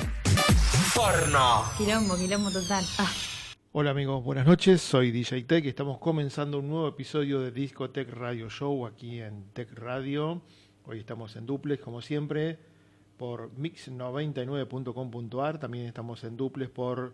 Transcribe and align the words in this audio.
Porno. 0.96 1.66
Quilombo, 1.78 2.18
quilombo 2.18 2.52
total. 2.52 2.86
Ah. 2.98 3.10
Hola 3.74 3.92
amigos, 3.92 4.22
buenas 4.22 4.46
noches, 4.46 4.82
soy 4.82 5.12
DJ 5.12 5.44
Tech 5.44 5.64
y 5.64 5.70
estamos 5.70 5.98
comenzando 5.98 6.60
un 6.60 6.68
nuevo 6.68 6.90
episodio 6.90 7.40
de 7.40 7.52
Discotech 7.52 8.10
Radio 8.10 8.50
Show 8.50 8.86
aquí 8.86 9.22
en 9.22 9.46
Tech 9.54 9.72
Radio. 9.72 10.42
Hoy 10.84 11.00
estamos 11.00 11.38
en 11.38 11.46
duplex 11.46 11.82
como 11.82 12.02
siempre 12.02 12.60
por 13.16 13.50
mix99.com.ar, 13.56 15.58
también 15.58 15.86
estamos 15.86 16.26
en 16.26 16.36
duplex 16.36 16.70
por 16.70 17.14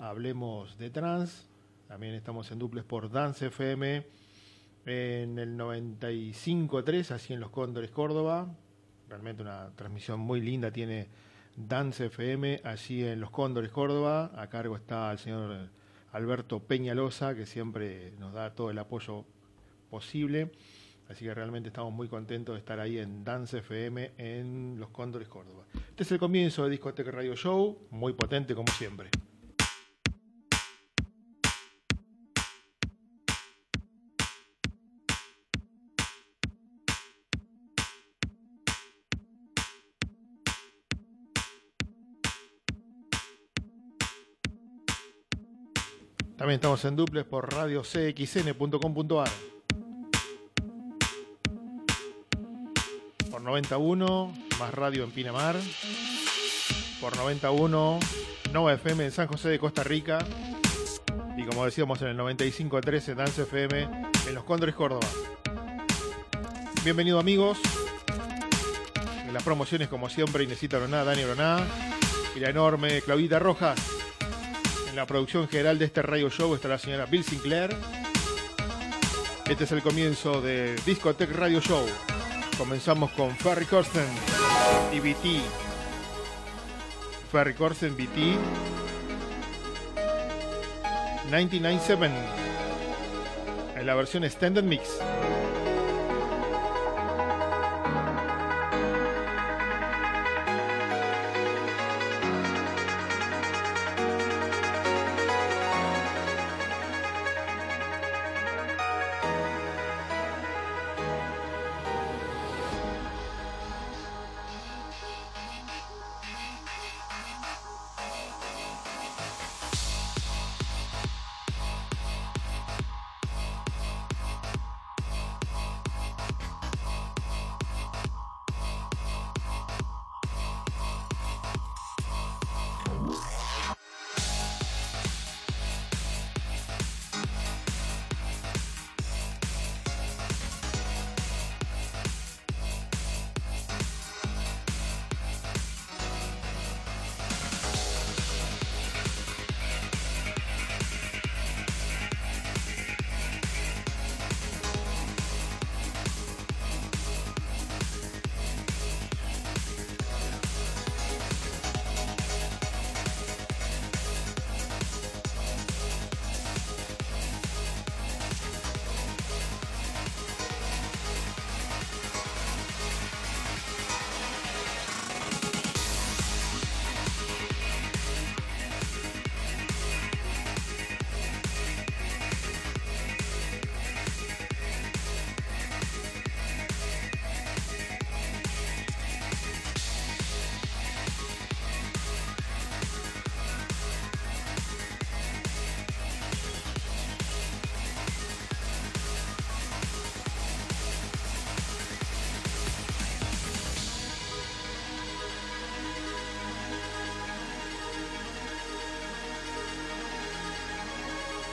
Hablemos 0.00 0.76
de 0.76 0.90
Trans, 0.90 1.48
también 1.86 2.14
estamos 2.14 2.50
en 2.50 2.58
duplex 2.58 2.84
por 2.84 3.08
Dance 3.08 3.46
FM 3.46 4.04
en 4.86 5.38
el 5.38 5.56
95.3, 5.56 7.12
así 7.12 7.32
en 7.32 7.38
Los 7.38 7.50
Cóndores 7.50 7.92
Córdoba. 7.92 8.52
Realmente 9.08 9.42
una 9.42 9.70
transmisión 9.76 10.18
muy 10.18 10.40
linda 10.40 10.72
tiene 10.72 11.06
Dance 11.56 12.06
FM, 12.06 12.62
así 12.64 13.04
en 13.04 13.20
Los 13.20 13.30
Cóndores 13.30 13.70
Córdoba. 13.70 14.32
A 14.34 14.48
cargo 14.48 14.74
está 14.74 15.12
el 15.12 15.18
señor... 15.18 15.70
Alberto 16.12 16.60
Peñalosa, 16.60 17.34
que 17.34 17.46
siempre 17.46 18.12
nos 18.18 18.32
da 18.32 18.54
todo 18.54 18.70
el 18.70 18.78
apoyo 18.78 19.24
posible. 19.90 20.52
Así 21.08 21.24
que 21.24 21.34
realmente 21.34 21.68
estamos 21.68 21.92
muy 21.92 22.08
contentos 22.08 22.54
de 22.54 22.60
estar 22.60 22.80
ahí 22.80 22.98
en 22.98 23.24
Dance 23.24 23.58
FM 23.58 24.12
en 24.16 24.76
Los 24.78 24.90
Cóndores 24.90 25.28
Córdoba. 25.28 25.64
Este 25.74 26.04
es 26.04 26.12
el 26.12 26.18
comienzo 26.18 26.64
de 26.64 26.70
Discoteca 26.70 27.10
Radio 27.10 27.34
Show, 27.34 27.88
muy 27.90 28.12
potente 28.12 28.54
como 28.54 28.72
siempre. 28.72 29.10
También 46.42 46.56
estamos 46.56 46.84
en 46.86 46.96
duples 46.96 47.24
por 47.24 47.54
radio 47.54 47.82
cxn.com.ar. 47.82 49.28
Por 53.30 53.40
91, 53.40 54.34
más 54.58 54.74
radio 54.74 55.04
en 55.04 55.12
Pinamar. 55.12 55.54
Por 57.00 57.16
91, 57.16 58.00
Nova 58.52 58.72
FM 58.72 59.04
en 59.04 59.12
San 59.12 59.28
José 59.28 59.50
de 59.50 59.60
Costa 59.60 59.84
Rica. 59.84 60.18
Y 61.36 61.44
como 61.44 61.64
decíamos 61.64 62.02
en 62.02 62.08
el 62.08 62.18
95.3 62.18 63.10
en 63.10 63.16
Dance 63.18 63.42
FM 63.42 63.82
en 64.26 64.34
Los 64.34 64.42
Cóndores 64.42 64.74
Córdoba. 64.74 65.06
Bienvenido 66.82 67.20
amigos. 67.20 67.58
En 69.24 69.32
las 69.32 69.44
promociones 69.44 69.86
como 69.86 70.08
siempre 70.08 70.42
Inesita 70.42 70.80
Roná, 70.80 71.04
Dani 71.04 71.24
Roná 71.24 71.64
y 72.34 72.40
la 72.40 72.50
enorme 72.50 73.00
Claudita 73.02 73.38
Rojas. 73.38 74.01
En 74.92 74.96
la 74.96 75.06
producción 75.06 75.48
general 75.48 75.78
de 75.78 75.86
este 75.86 76.02
radio 76.02 76.28
show 76.28 76.54
está 76.54 76.68
la 76.68 76.76
señora 76.76 77.06
Bill 77.06 77.24
Sinclair. 77.24 77.74
Este 79.48 79.64
es 79.64 79.72
el 79.72 79.80
comienzo 79.80 80.42
de 80.42 80.76
Discotech 80.84 81.30
Radio 81.30 81.62
Show. 81.62 81.86
Comenzamos 82.58 83.10
con 83.12 83.34
Ferry 83.34 83.64
Corsten 83.64 84.04
y 84.92 85.00
BT. 85.00 85.40
Ferry 87.32 87.54
Corsten, 87.54 87.96
BT. 87.96 88.36
997. 91.30 92.10
En 93.76 93.86
la 93.86 93.94
versión 93.94 94.24
Standard 94.24 94.66
Mix. 94.66 94.98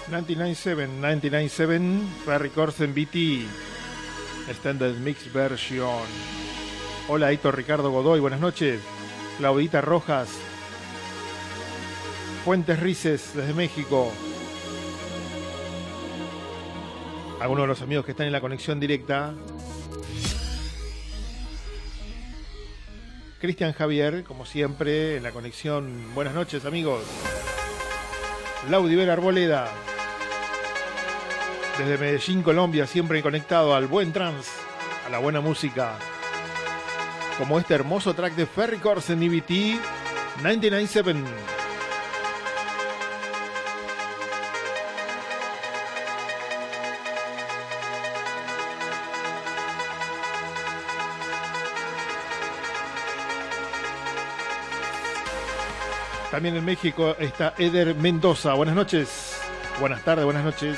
997, 0.10 0.88
997, 0.88 1.82
Ferry 2.26 2.50
Corsen 2.50 2.96
BT, 2.96 3.46
Standard 4.50 4.96
Mix 4.96 5.32
Version. 5.32 6.04
Hola, 7.08 7.32
Hito 7.32 7.52
Ricardo 7.52 7.92
Godoy, 7.92 8.20
buenas 8.20 8.40
noches. 8.40 8.82
Claudita 9.38 9.82
Rojas, 9.82 10.30
Fuentes 12.44 12.80
Rices, 12.80 13.34
desde 13.36 13.54
México. 13.54 14.12
Algunos 17.40 17.64
de 17.64 17.68
los 17.68 17.82
amigos 17.84 18.04
que 18.04 18.12
están 18.12 18.26
en 18.26 18.34
la 18.34 18.42
conexión 18.42 18.80
directa. 18.80 19.36
Cristian 23.40 23.74
Javier, 23.74 24.24
como 24.24 24.48
siempre, 24.48 25.18
en 25.18 25.24
la 25.24 25.32
conexión. 25.32 26.16
Buenas 26.16 26.34
noches, 26.34 26.66
amigos. 26.66 27.04
Laudiver 28.68 29.10
Arboleda. 29.12 29.72
Desde 31.80 31.98
Medellín, 31.98 32.44
Colombia, 32.44 32.86
siempre 32.86 33.24
conectado 33.24 33.74
al 33.74 33.88
buen 33.88 34.12
trance, 34.12 34.52
a 35.08 35.10
la 35.10 35.18
buena 35.18 35.40
música. 35.40 35.94
Como 37.38 37.58
este 37.58 37.74
hermoso 37.74 38.14
track 38.14 38.36
de 38.36 38.46
Ferry 38.46 38.80
Corsen 38.80 39.24
en 39.24 39.34
EBT 39.34 39.80
997. 40.44 41.24
También 56.30 56.58
en 56.58 56.66
México 56.66 57.16
está 57.18 57.54
Eder 57.58 57.96
Mendoza. 57.96 58.54
Buenas 58.54 58.76
noches. 58.76 59.40
Buenas 59.80 60.04
tardes, 60.04 60.26
buenas 60.26 60.44
noches. 60.44 60.78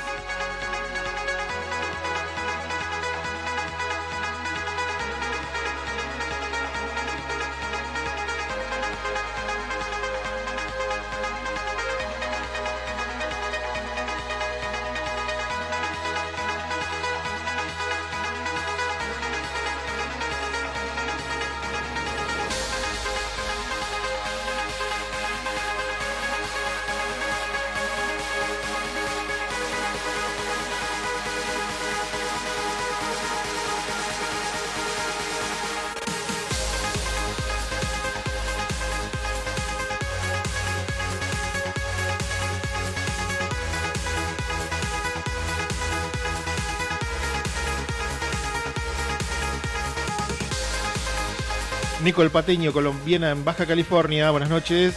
Nico 52.12 52.22
el 52.22 52.30
Pateño, 52.30 52.74
colombiana 52.74 53.30
en 53.30 53.42
Baja 53.42 53.64
California. 53.64 54.30
Buenas 54.30 54.50
noches. 54.50 54.94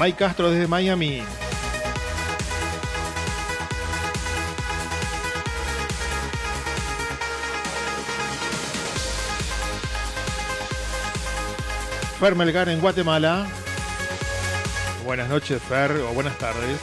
Mike 0.00 0.16
Castro 0.16 0.50
desde 0.50 0.66
Miami. 0.66 1.22
Fer 12.18 12.34
Melgar 12.34 12.70
en 12.70 12.80
Guatemala. 12.80 13.46
Buenas 15.04 15.28
noches, 15.28 15.60
Fer, 15.60 15.92
o 15.92 16.14
buenas 16.14 16.38
tardes. 16.38 16.80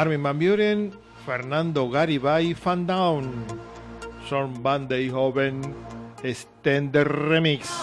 Armin 0.00 0.22
Van 0.22 0.38
Buren, 0.38 0.92
Fernando 1.26 1.90
Garibay, 1.90 2.54
Fan 2.54 2.86
Down, 2.86 3.28
Sean 4.24 4.62
Van 4.62 4.88
Deyhoven, 4.88 5.60
Stender 6.24 7.04
Remix. 7.04 7.79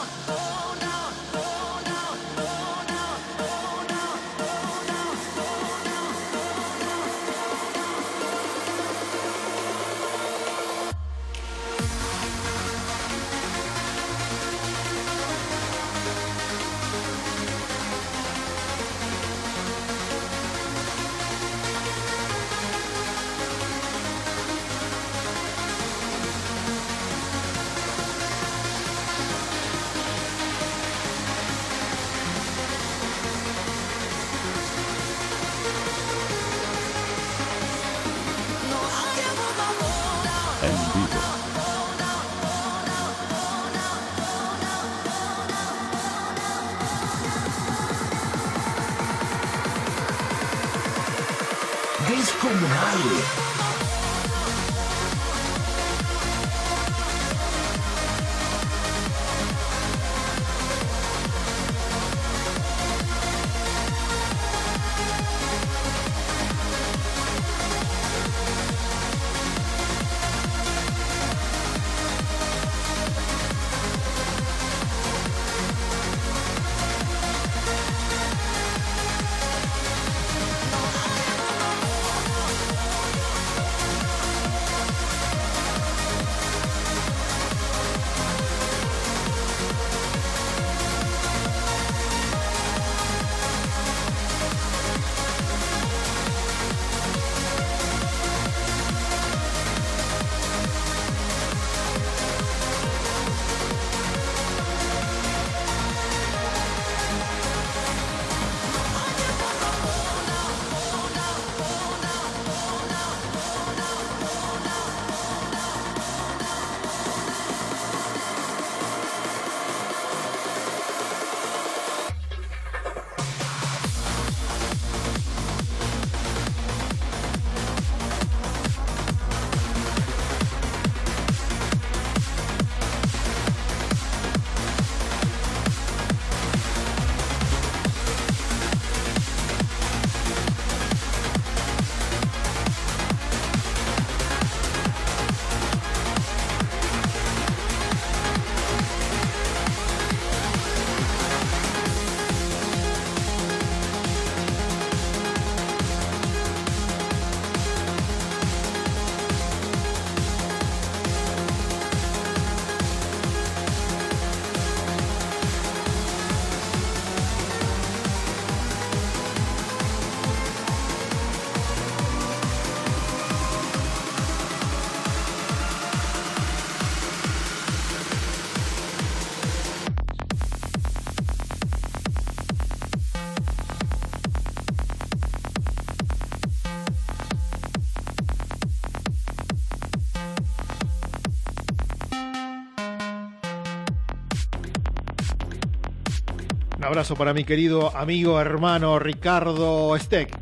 Abrazo 196.88 197.18
para 197.18 197.34
mi 197.34 197.44
querido 197.44 197.94
amigo, 197.98 198.40
hermano 198.40 198.98
Ricardo 198.98 199.94
Steck. 200.00 200.34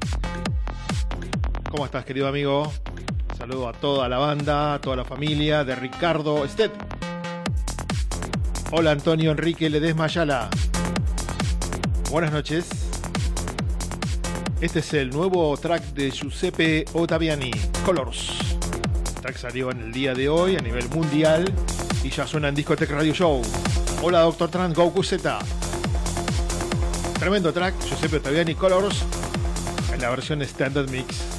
¿Cómo 1.71 1.85
estás, 1.85 2.05
querido 2.05 2.27
amigo? 2.27 2.71
Saludo 3.35 3.67
a 3.67 3.73
toda 3.73 4.07
la 4.07 4.19
banda, 4.19 4.75
a 4.75 4.79
toda 4.79 4.95
la 4.95 5.05
familia 5.05 5.63
de 5.63 5.75
Ricardo 5.75 6.47
Steck. 6.47 6.71
Hola, 8.71 8.91
Antonio 8.91 9.31
Enrique 9.31 9.71
Ledesma 9.71 10.03
Ayala. 10.03 10.47
Buenas 12.11 12.31
noches. 12.31 12.69
Este 14.61 14.79
es 14.79 14.93
el 14.93 15.09
nuevo 15.09 15.57
track 15.57 15.81
de 15.95 16.11
Giuseppe 16.11 16.85
Ottaviani, 16.93 17.49
Colors. 17.83 18.29
El 19.15 19.21
track 19.23 19.37
salió 19.37 19.71
en 19.71 19.81
el 19.81 19.91
día 19.91 20.13
de 20.13 20.29
hoy 20.29 20.57
a 20.57 20.61
nivel 20.61 20.87
mundial 20.89 21.51
y 22.03 22.11
ya 22.11 22.27
suena 22.27 22.49
en 22.49 22.53
Discotech 22.53 22.91
Radio 22.91 23.15
Show. 23.15 23.41
Hola, 24.03 24.19
Doctor 24.19 24.51
Trans 24.51 24.75
Goku 24.75 25.01
Z. 25.01 25.39
Tremendo 27.19 27.51
track, 27.51 27.74
Giuseppe 27.88 28.17
Ottaviani 28.17 28.55
Colors, 28.55 29.03
en 29.93 30.01
la 30.01 30.10
versión 30.10 30.41
Standard 30.41 30.89
Mix. 30.89 31.34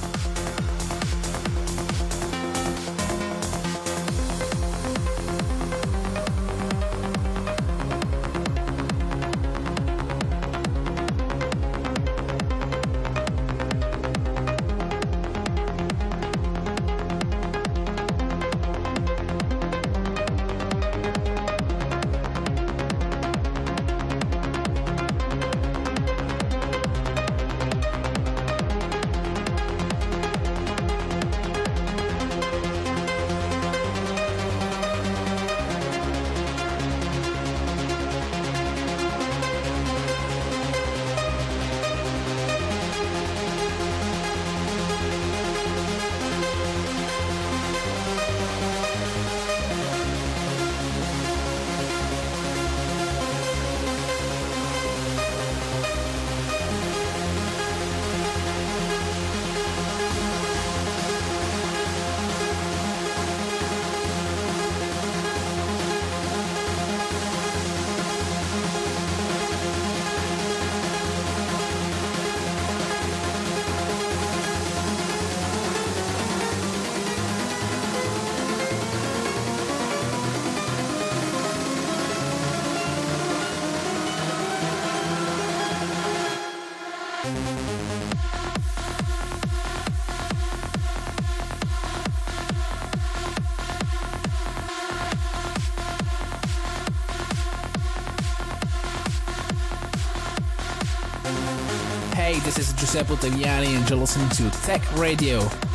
Is 103.08 103.20
Giuseppe 103.20 103.74
and 103.74 103.88
you're 103.88 103.98
listening 103.98 104.28
to 104.30 104.50
Tech 104.62 104.82
Radio. 104.96 105.65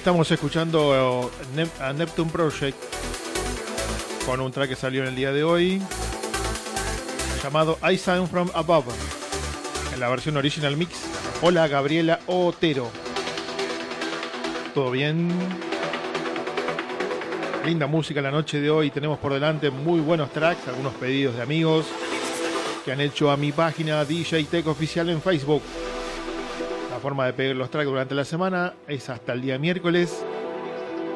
Estamos 0.00 0.30
escuchando 0.30 1.30
Nep- 1.54 1.78
a 1.78 1.92
Neptune 1.92 2.30
Project 2.30 2.74
con 4.24 4.40
un 4.40 4.50
track 4.50 4.70
que 4.70 4.74
salió 4.74 5.02
en 5.02 5.08
el 5.08 5.14
día 5.14 5.30
de 5.30 5.44
hoy 5.44 5.82
llamado 7.44 7.76
I 7.86 7.98
Sound 7.98 8.30
From 8.30 8.48
Above 8.54 8.86
en 9.92 10.00
la 10.00 10.08
versión 10.08 10.38
original 10.38 10.74
mix. 10.78 10.92
Hola 11.42 11.68
Gabriela 11.68 12.18
Otero. 12.28 12.90
¿Todo 14.72 14.90
bien? 14.90 15.28
Linda 17.66 17.86
música 17.86 18.22
la 18.22 18.30
noche 18.30 18.58
de 18.58 18.70
hoy. 18.70 18.90
Tenemos 18.90 19.18
por 19.18 19.34
delante 19.34 19.68
muy 19.70 20.00
buenos 20.00 20.30
tracks, 20.32 20.66
algunos 20.66 20.94
pedidos 20.94 21.36
de 21.36 21.42
amigos 21.42 21.84
que 22.86 22.92
han 22.92 23.02
hecho 23.02 23.30
a 23.30 23.36
mi 23.36 23.52
página 23.52 24.02
DJ 24.06 24.44
Tech 24.44 24.66
Oficial 24.66 25.10
en 25.10 25.20
Facebook. 25.20 25.60
Forma 27.00 27.24
de 27.24 27.32
pedir 27.32 27.56
los 27.56 27.70
tracks 27.70 27.88
durante 27.88 28.14
la 28.14 28.26
semana 28.26 28.74
es 28.86 29.08
hasta 29.08 29.32
el 29.32 29.40
día 29.40 29.58
miércoles, 29.58 30.22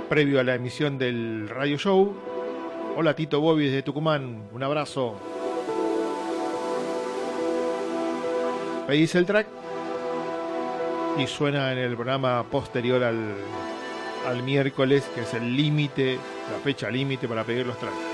previo 0.09 0.41
a 0.41 0.43
la 0.43 0.55
emisión 0.55 0.97
del 0.97 1.47
radio 1.47 1.77
show. 1.77 2.15
Hola 2.97 3.15
Tito 3.15 3.39
Bobby 3.39 3.67
desde 3.67 3.83
Tucumán, 3.83 4.49
un 4.51 4.63
abrazo. 4.63 5.21
Pedís 8.87 9.15
el 9.15 9.27
track 9.27 9.47
y 11.19 11.27
suena 11.27 11.71
en 11.73 11.79
el 11.79 11.95
programa 11.97 12.45
posterior 12.45 13.05
al, 13.05 13.35
al 14.27 14.43
miércoles, 14.43 15.05
que 15.15 15.21
es 15.21 15.35
el 15.35 15.55
límite, 15.55 16.19
la 16.51 16.59
fecha 16.61 16.91
límite 16.91 17.29
para 17.29 17.45
pedir 17.45 17.67
los 17.67 17.79
tracks. 17.79 18.14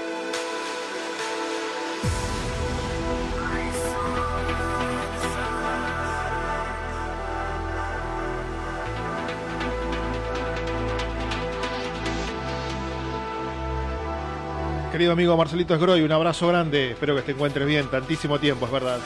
Querido 15.00 15.14
amigo 15.14 15.34
Marcelito 15.34 15.74
Esgroy, 15.74 16.02
un 16.02 16.12
abrazo 16.12 16.46
grande. 16.48 16.90
Espero 16.90 17.16
que 17.16 17.22
te 17.22 17.32
encuentres 17.32 17.66
bien. 17.66 17.86
Tantísimo 17.86 18.38
tiempo, 18.38 18.66
es 18.66 18.72
verdad. 18.72 18.98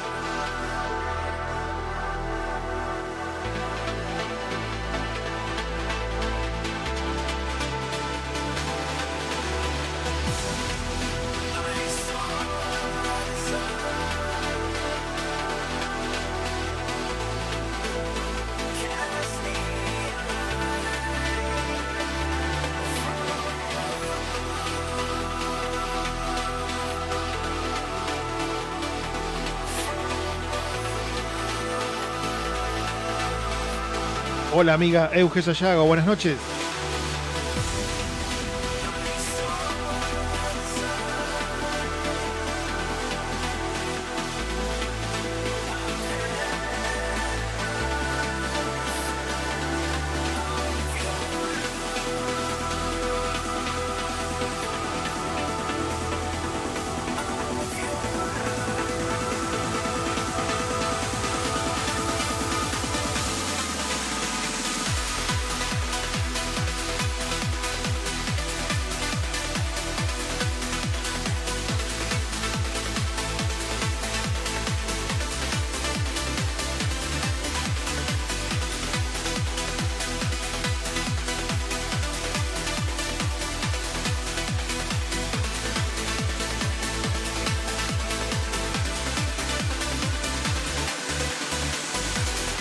Hola 34.57 34.75
amiga 34.75 35.11
Euge 35.13 35.43
Sayago, 35.43 35.85
buenas 35.85 36.07
noches. 36.07 36.39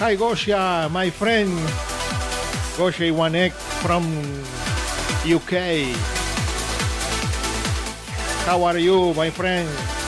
Hi 0.03 0.17
Gosha, 0.17 0.91
my 0.91 1.09
friend. 1.09 1.47
Gosha 2.75 3.07
Iwanek 3.07 3.53
from 3.79 4.03
UK. 5.23 5.95
How 8.43 8.65
are 8.65 8.77
you, 8.77 9.13
my 9.13 9.29
friend? 9.29 10.02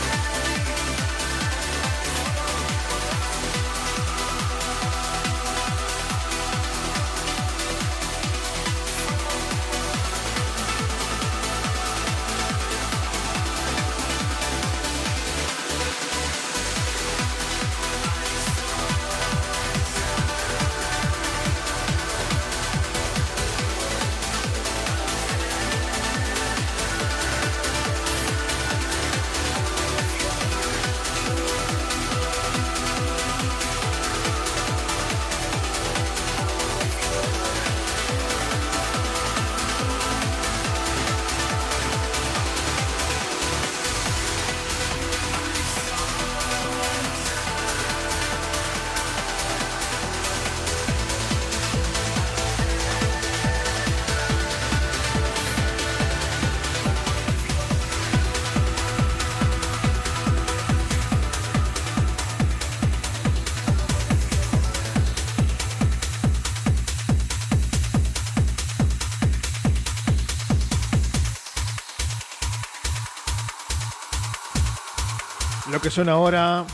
Ahora 76.03 76.65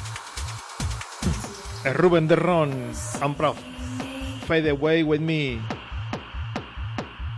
es 1.86 1.96
Ruben 1.96 2.28
Derron, 2.28 2.72
I'm 3.22 3.36
proud. 3.36 3.56
Fade 4.48 4.72
Away 4.72 5.04
With 5.04 5.20
Me. 5.20 5.60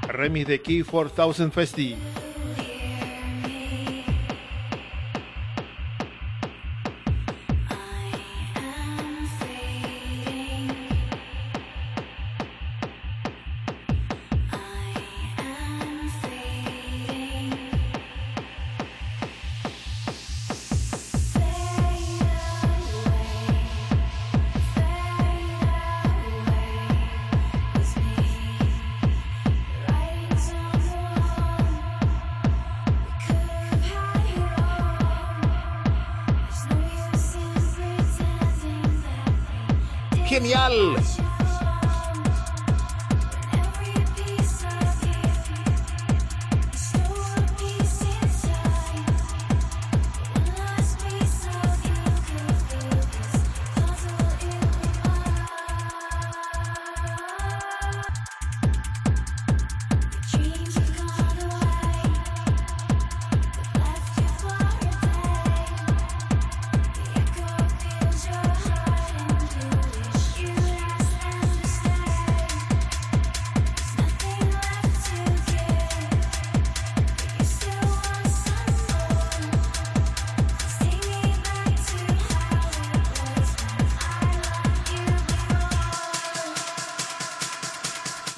Remix 0.08 0.48
de 0.48 0.62
Key 0.62 0.84
4000 0.84 1.52
Festi. 1.52 1.98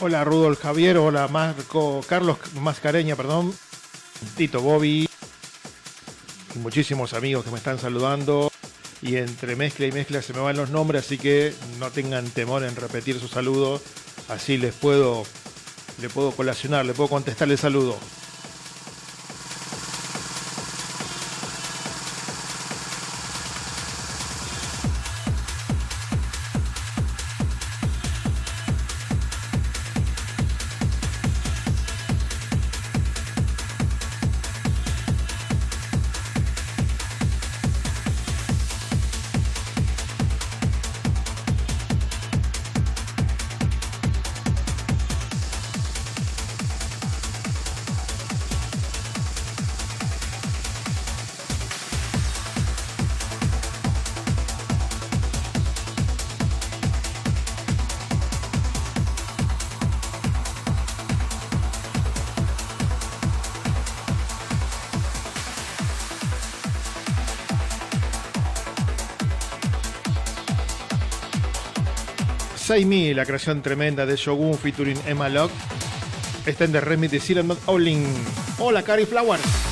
Hola 0.07 0.23
Rudolf 0.23 0.61
Javier, 0.61 0.97
hola 0.97 1.27
Marco, 1.27 1.99
Carlos 2.07 2.37
Mascareña, 2.61 3.15
perdón, 3.15 3.51
Tito 4.37 4.61
Bobby, 4.61 5.09
muchísimos 6.61 7.15
amigos 7.15 7.43
que 7.43 7.49
me 7.49 7.57
están 7.57 7.79
saludando. 7.79 8.51
Y 9.01 9.15
entre 9.15 9.55
mezcla 9.55 9.87
y 9.87 9.91
mezcla 9.91 10.21
se 10.21 10.33
me 10.33 10.41
van 10.41 10.57
los 10.57 10.69
nombres, 10.69 11.05
así 11.05 11.17
que 11.17 11.55
no 11.79 11.89
tengan 11.89 12.29
temor 12.29 12.63
en 12.63 12.75
repetir 12.75 13.19
su 13.19 13.27
saludo. 13.27 13.81
Así 14.29 14.59
les 14.59 14.75
puedo, 14.75 15.23
le 15.99 16.07
puedo 16.09 16.29
colacionar, 16.33 16.85
le 16.85 16.93
puedo 16.93 17.09
contestar 17.09 17.49
el 17.49 17.57
saludo. 17.57 17.97
Saimi, 72.75 73.13
la 73.13 73.25
creación 73.25 73.61
tremenda 73.61 74.05
de 74.05 74.17
Shogun 74.17 74.57
featuring 74.57 74.99
Emma 75.07 75.29
Locke. 75.29 75.53
Está 76.45 76.65
en 76.65 76.73
The 76.73 76.81
Remedy 76.81 77.19
Zero 77.19 77.41
Not 77.41 77.59
Owling. 77.67 78.05
Hola, 78.59 78.83
Cari 78.83 79.05
Flowers. 79.05 79.64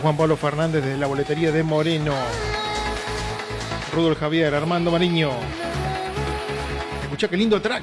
Juan 0.00 0.16
Pablo 0.16 0.36
Fernández 0.36 0.84
desde 0.84 0.98
la 0.98 1.06
boletería 1.06 1.50
de 1.50 1.62
Moreno. 1.62 2.14
Rudolf 3.92 4.18
Javier, 4.18 4.54
Armando 4.54 4.90
Mariño. 4.90 5.30
Escucha 7.02 7.28
qué 7.28 7.36
lindo 7.36 7.60
track. 7.60 7.82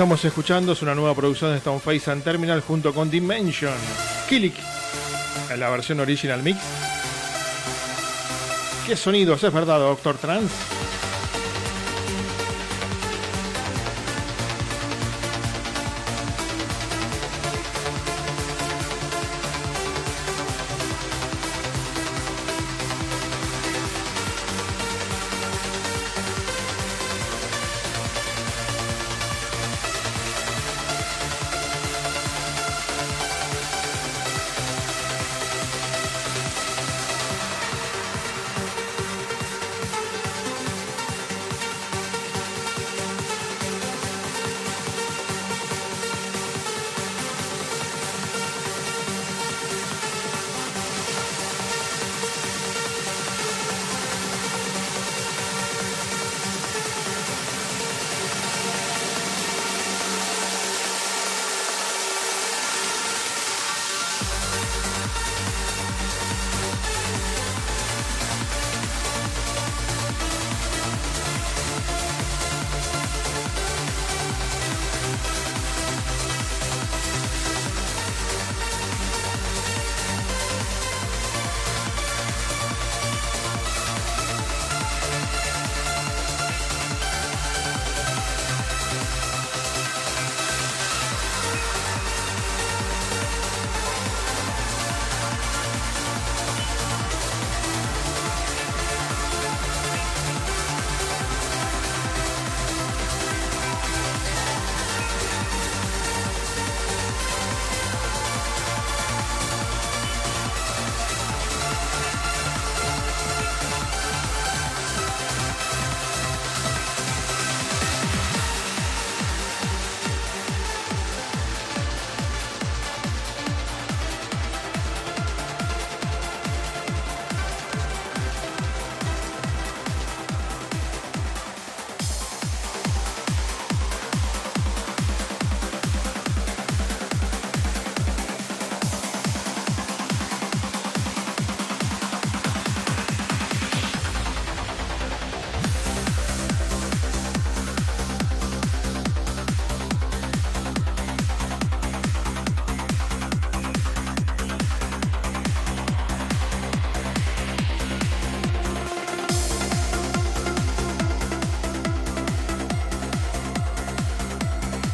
Estamos 0.00 0.24
escuchando 0.24 0.72
es 0.72 0.80
una 0.80 0.94
nueva 0.94 1.14
producción 1.14 1.52
de 1.52 1.60
Stoneface 1.60 2.10
and 2.10 2.24
Terminal 2.24 2.62
junto 2.62 2.94
con 2.94 3.10
Dimension. 3.10 3.74
Killik, 4.30 4.54
en 5.50 5.60
la 5.60 5.68
versión 5.68 6.00
original 6.00 6.42
mix. 6.42 6.58
¿Qué 8.86 8.96
sonidos 8.96 9.44
es 9.44 9.52
verdad, 9.52 9.78
Doctor 9.78 10.16
Trans? 10.16 10.69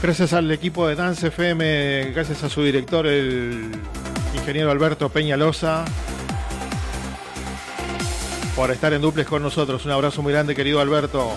Gracias 0.06 0.34
al 0.34 0.48
equipo 0.52 0.86
de 0.86 0.94
Dance 0.94 1.26
FM, 1.26 2.12
gracias 2.14 2.44
a 2.44 2.48
su 2.48 2.62
director, 2.62 3.08
el 3.08 3.72
ingeniero 4.36 4.70
Alberto 4.70 5.08
Peñalosa, 5.08 5.84
por 8.54 8.70
estar 8.70 8.92
en 8.92 9.02
duples 9.02 9.26
con 9.26 9.42
nosotros. 9.42 9.84
Un 9.84 9.90
abrazo 9.90 10.22
muy 10.22 10.32
grande, 10.32 10.54
querido 10.54 10.78
Alberto. 10.78 11.32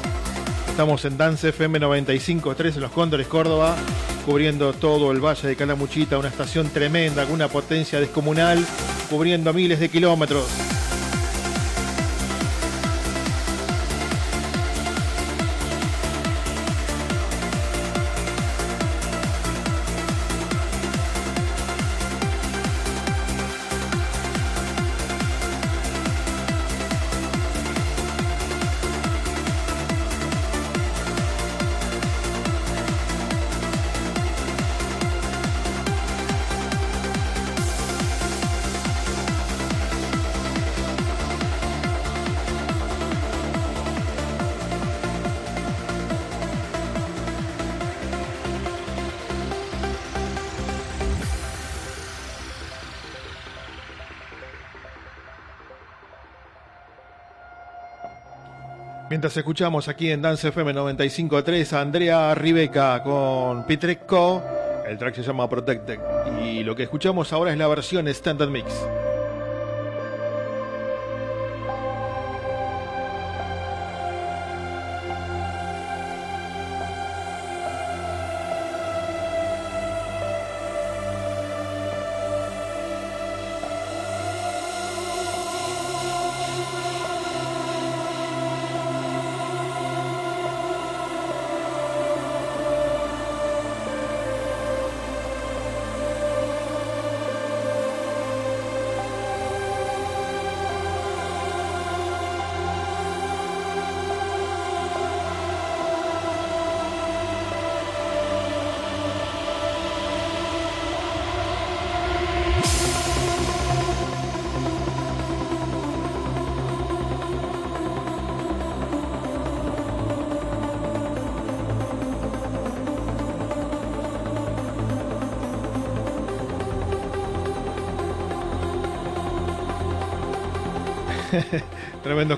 Estamos 0.70 1.04
en 1.06 1.18
Dance 1.18 1.50
FM 1.50 1.80
95.3 1.80 2.76
en 2.76 2.82
Los 2.82 2.92
Cóndores, 2.92 3.26
Córdoba, 3.26 3.76
cubriendo 4.24 4.72
todo 4.74 5.12
el 5.12 5.20
Valle 5.20 5.48
de 5.48 5.56
Calamuchita, 5.56 6.20
una 6.20 6.30
estación 6.30 6.70
tremenda, 6.70 7.24
con 7.24 7.34
una 7.34 7.48
potencia 7.48 8.00
descomunal, 8.00 8.64
cubriendo 9.10 9.52
miles 9.52 9.80
de 9.80 9.90
kilómetros. 9.90 10.46
Escuchamos 59.38 59.88
aquí 59.88 60.10
en 60.12 60.22
Dance 60.22 60.48
FM 60.48 60.74
95.3 60.74 61.74
a 61.74 61.82
Andrea 61.82 62.36
Ribeca 62.36 63.04
con 63.04 63.66
Pitrecco, 63.66 64.44
el 64.88 64.98
track 64.98 65.16
se 65.16 65.24
llama 65.24 65.48
Protected 65.48 66.00
y 66.44 66.64
lo 66.64 66.76
que 66.76 66.84
escuchamos 66.84 67.32
ahora 67.32 67.52
es 67.52 67.58
la 67.58 67.68
versión 67.68 68.08
Standard 68.08 68.50
Mix. 68.50 68.66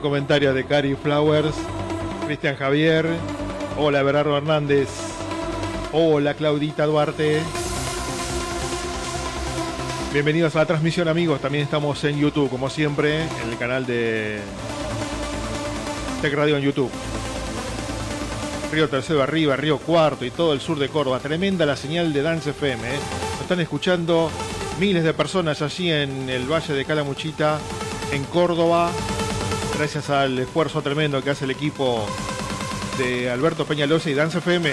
Comentarios 0.02 0.56
de 0.56 0.66
Cari 0.66 0.96
Flowers, 0.96 1.54
Cristian 2.26 2.56
Javier, 2.56 3.06
hola 3.78 4.02
Berardo 4.02 4.36
Hernández, 4.36 4.90
hola 5.92 6.34
Claudita 6.34 6.88
Duarte. 6.88 7.40
Bienvenidos 10.12 10.56
a 10.56 10.60
la 10.60 10.66
transmisión 10.66 11.08
amigos, 11.08 11.40
también 11.40 11.64
estamos 11.64 12.04
en 12.04 12.18
YouTube, 12.18 12.50
como 12.50 12.70
siempre, 12.70 13.24
en 13.24 13.50
el 13.52 13.58
canal 13.60 13.86
de 13.86 14.40
Tech 16.24 16.34
Radio 16.34 16.58
en 16.58 16.64
YouTube. 16.64 16.92
Río 18.72 18.90
Tercero 18.90 19.22
arriba, 19.22 19.56
Río 19.56 19.78
Cuarto 19.78 20.26
y 20.26 20.32
todo 20.32 20.54
el 20.54 20.62
sur 20.62 20.80
de 20.80 20.90
Córdoba. 20.90 21.20
Tremenda 21.20 21.66
la 21.66 21.76
señal 21.76 22.12
de 22.12 22.24
Dance 22.24 22.50
FM. 22.50 22.88
¿eh? 22.88 23.00
Están 23.42 23.60
escuchando 23.60 24.32
miles 24.80 25.04
de 25.04 25.14
personas 25.14 25.62
allí 25.62 25.92
en 25.92 26.28
el 26.28 26.52
Valle 26.52 26.74
de 26.74 26.86
Calamuchita, 26.86 27.60
en 28.12 28.24
Córdoba. 28.26 28.92
Gracias 29.78 30.10
al 30.10 30.38
esfuerzo 30.40 30.82
tremendo 30.82 31.24
que 31.24 31.32
hace 31.32 31.46
el 31.46 31.52
equipo 31.52 32.06
de 32.98 33.30
Alberto 33.30 33.66
Peñalosa 33.66 34.10
y 34.10 34.14
Dance 34.14 34.38
FM. 34.38 34.72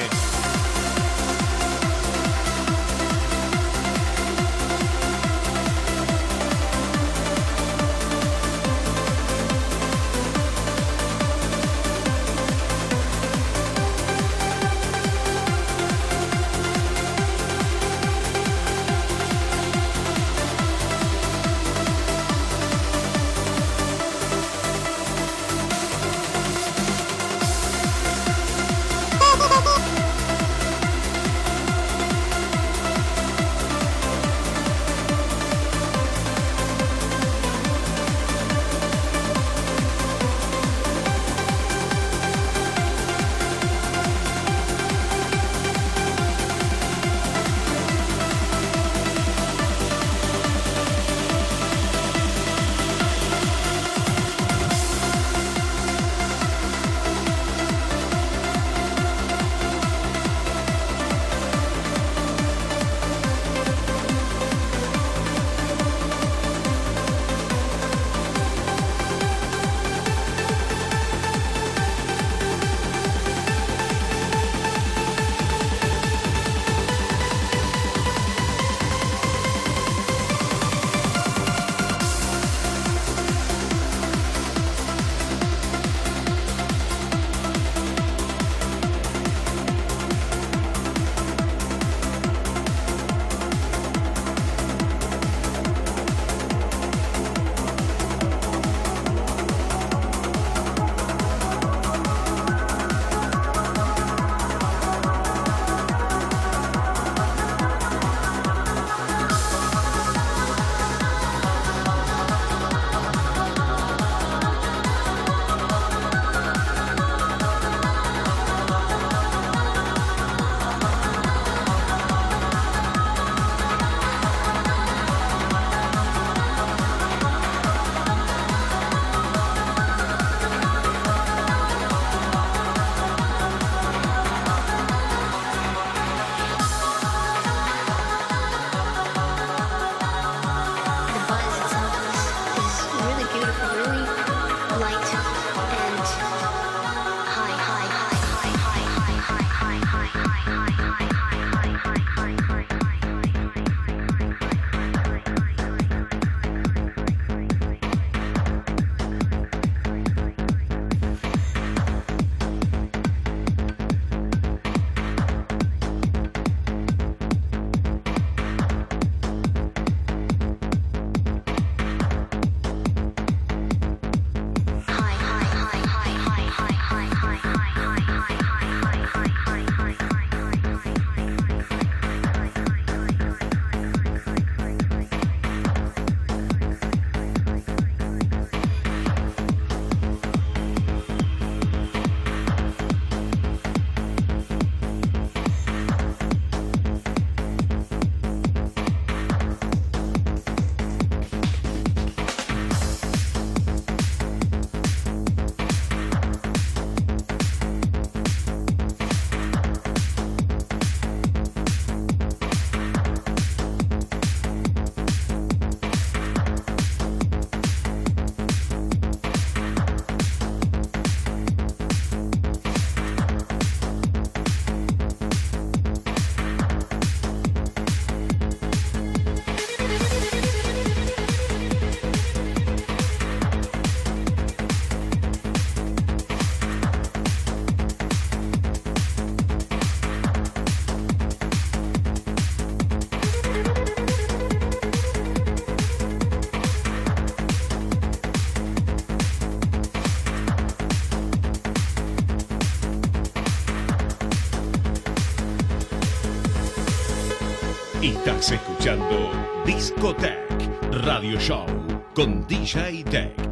Escuchando 258.89 259.31
Discotech 259.67 260.71
Radio 261.05 261.39
Show 261.39 261.67
con 262.15 262.47
DJ 262.47 263.05
Tech. 263.05 263.48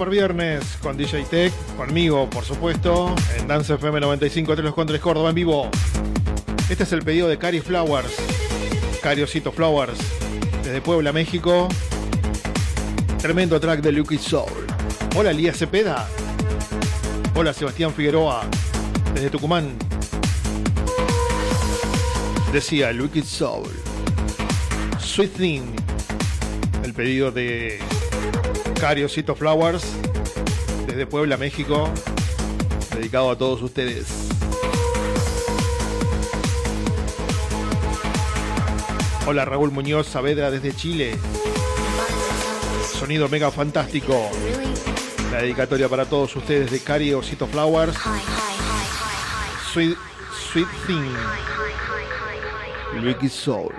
Super 0.00 0.14
Viernes 0.14 0.64
con 0.80 0.96
DJ 0.96 1.24
Tech, 1.24 1.52
conmigo, 1.76 2.30
por 2.30 2.42
supuesto, 2.42 3.14
en 3.36 3.46
Dance 3.46 3.74
FM 3.74 4.00
95 4.00 4.54
Los 4.54 4.72
Contres 4.72 4.98
Córdoba 4.98 5.28
en 5.28 5.34
vivo. 5.34 5.68
Este 6.70 6.84
es 6.84 6.92
el 6.92 7.02
pedido 7.02 7.28
de 7.28 7.36
Cari 7.36 7.60
Flowers, 7.60 8.10
Cariosito 9.02 9.52
Flowers, 9.52 9.98
desde 10.64 10.80
Puebla, 10.80 11.12
México. 11.12 11.68
Tremendo 13.18 13.60
track 13.60 13.82
de 13.82 13.92
Lucky 13.92 14.16
Soul. 14.16 14.66
Hola, 15.16 15.34
Lía 15.34 15.52
Cepeda. 15.52 16.08
Hola, 17.34 17.52
Sebastián 17.52 17.92
Figueroa, 17.92 18.46
desde 19.12 19.28
Tucumán. 19.28 19.76
Decía 22.54 22.90
Lucky 22.94 23.20
Soul. 23.20 23.68
Sweet 24.98 25.34
Thing. 25.34 25.62
El 26.84 26.94
pedido 26.94 27.30
de 27.30 27.80
Cariosito 28.80 29.34
Flowers 29.34 29.82
desde 30.86 31.06
Puebla, 31.06 31.36
México, 31.36 31.90
dedicado 32.96 33.30
a 33.30 33.36
todos 33.36 33.60
ustedes. 33.60 34.28
Hola 39.26 39.44
Raúl 39.44 39.70
Muñoz 39.70 40.06
Saavedra 40.06 40.50
desde 40.50 40.74
Chile. 40.74 41.18
Sonido 42.90 43.28
mega 43.28 43.50
fantástico. 43.50 44.30
La 45.30 45.42
dedicatoria 45.42 45.88
para 45.90 46.06
todos 46.06 46.34
ustedes 46.34 46.70
de 46.70 46.80
Cariosito 46.80 47.46
Flowers. 47.46 47.96
Sweet, 49.74 49.98
sweet 50.50 50.68
Thing. 50.86 51.14
Lucky 53.02 53.28
Soul. 53.28 53.74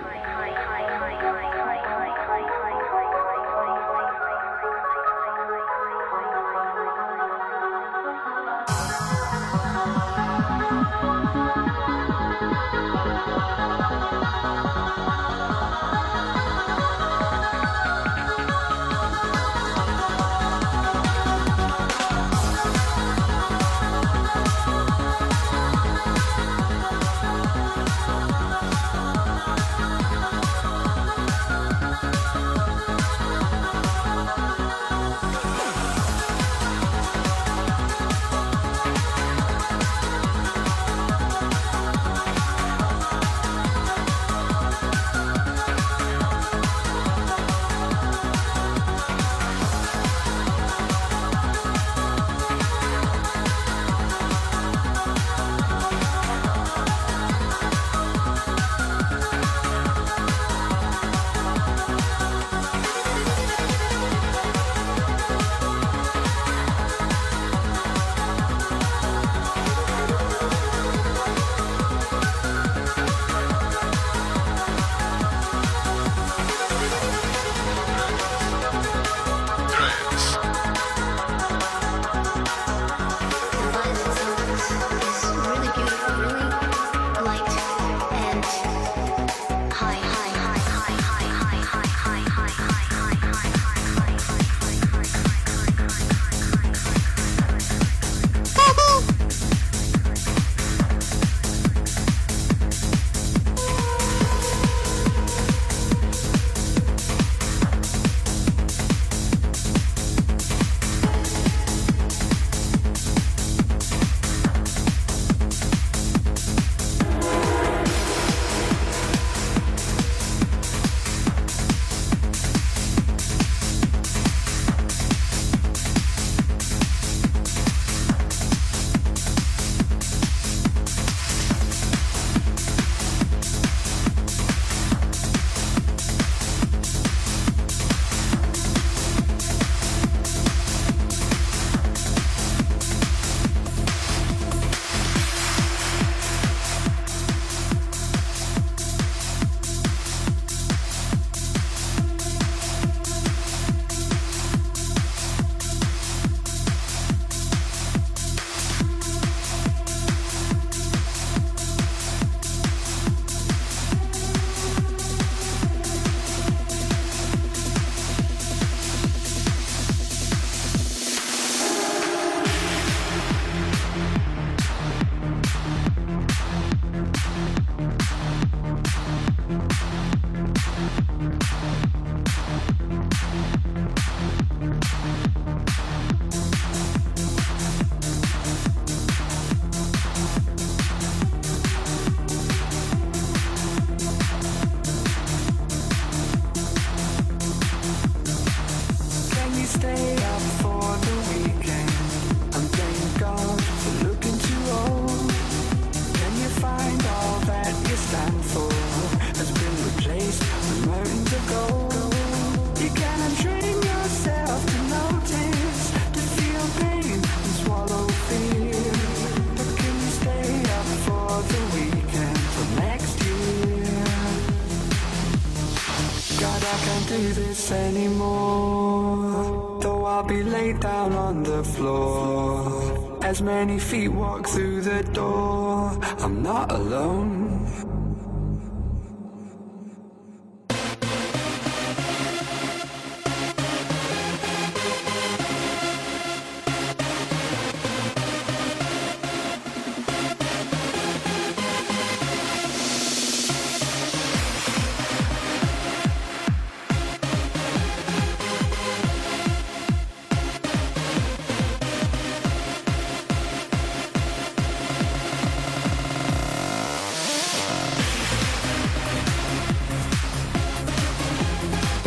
Down 230.80 231.12
on 231.12 231.42
the 231.44 231.62
floor. 231.62 233.18
As 233.22 233.40
many 233.40 233.78
feet 233.78 234.08
walk 234.08 234.48
through 234.48 234.80
the 234.80 235.02
door, 235.12 235.96
I'm 236.18 236.42
not 236.42 236.72
alone. 236.72 237.21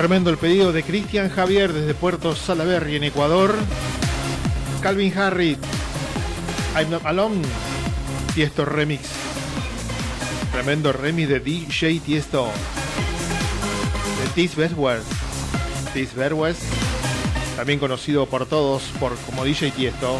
Tremendo 0.05 0.29
el 0.29 0.37
pedido 0.37 0.71
de 0.71 0.83
Cristian 0.83 1.31
Javier 1.31 1.73
desde 1.73 1.95
Puerto 1.95 2.35
Salaberry 2.35 2.95
en 2.95 3.05
Ecuador. 3.05 3.55
Calvin 4.83 5.11
Harris, 5.17 5.57
I'm 6.79 6.91
Not 6.91 7.03
Alone, 7.07 7.41
Tiesto 8.35 8.65
Remix. 8.65 9.01
Tremendo 10.51 10.93
remix 10.93 11.27
de 11.27 11.39
DJ 11.39 12.01
Tiesto. 12.01 12.51
De 14.21 14.29
Tis 14.35 14.55
Best 14.55 14.75
West. 14.77 15.07
Tis 15.95 16.13
Best 16.13 16.33
West, 16.33 16.61
también 17.55 17.79
conocido 17.79 18.27
por 18.27 18.45
todos 18.45 18.83
por 18.99 19.15
como 19.21 19.43
DJ 19.43 19.71
Tiesto. 19.71 20.19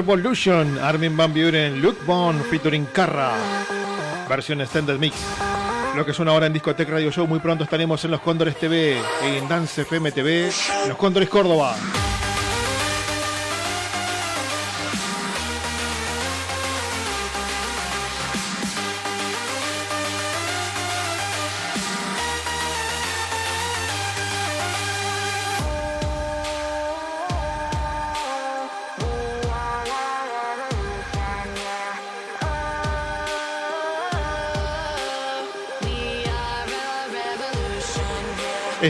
Revolution, 0.00 0.78
Armin 0.78 1.14
Van 1.14 1.30
Buren, 1.30 1.82
Luke 1.82 2.00
Bond, 2.06 2.42
featuring 2.44 2.86
Carra. 2.86 3.32
Versión 4.30 4.62
Extended 4.62 4.98
Mix. 4.98 5.14
Lo 5.94 6.06
que 6.06 6.12
es 6.12 6.18
una 6.18 6.32
hora 6.32 6.46
en 6.46 6.54
Discotech 6.54 6.88
Radio 6.88 7.10
Show. 7.10 7.26
Muy 7.26 7.38
pronto 7.38 7.64
estaremos 7.64 8.02
en 8.06 8.12
Los 8.12 8.22
Cóndores 8.22 8.56
TV, 8.56 8.96
en 9.22 9.46
Dance 9.46 9.82
FM 9.82 10.10
TV, 10.12 10.50
Los 10.88 10.96
Cóndores 10.96 11.28
Córdoba. 11.28 11.76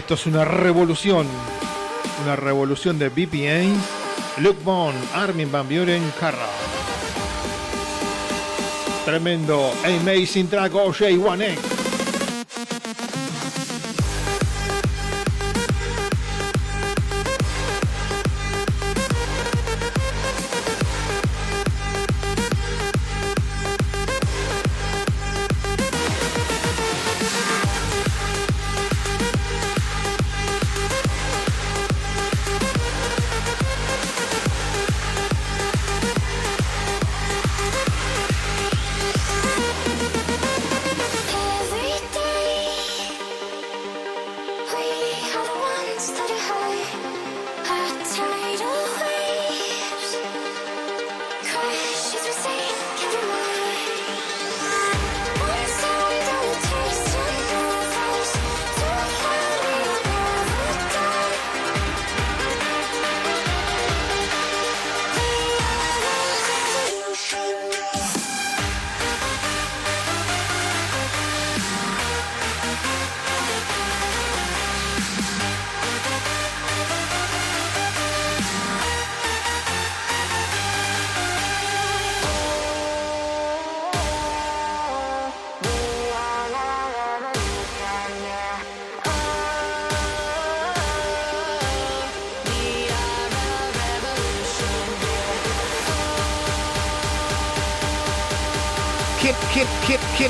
Esto 0.00 0.14
es 0.14 0.24
una 0.24 0.46
revolución. 0.46 1.26
Una 2.24 2.34
revolución 2.34 2.98
de 2.98 3.10
BPA. 3.10 4.40
Luke 4.40 4.58
Bond, 4.64 4.96
Armin 5.14 5.52
Van 5.52 5.68
Buren, 5.68 6.10
Carra. 6.18 6.48
Tremendo 9.04 9.70
Amazing 9.84 10.48
Track 10.48 10.72
OJ1X. 10.72 11.58
Every 11.58 11.79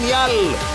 genial. 0.01 0.70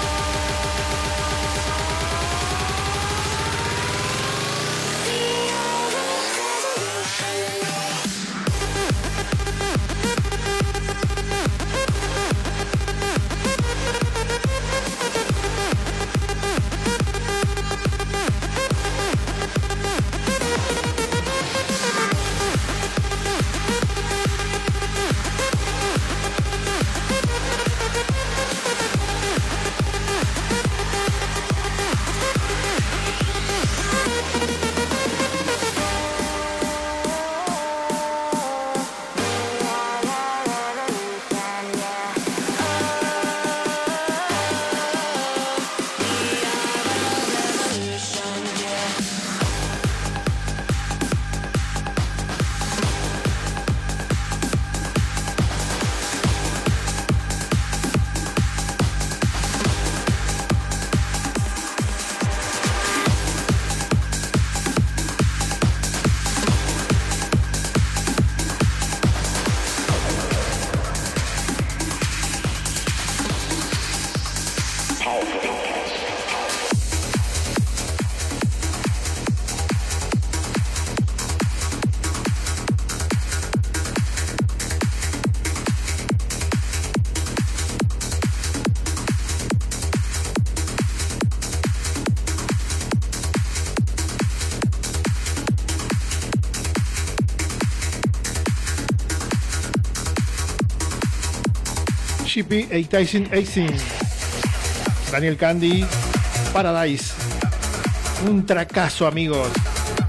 8018. 102.49 103.73
Daniel 105.11 105.37
Candy, 105.37 105.85
Paradise. 106.53 107.13
Un 108.27 108.45
tracazo, 108.45 109.07
amigos. 109.07 109.49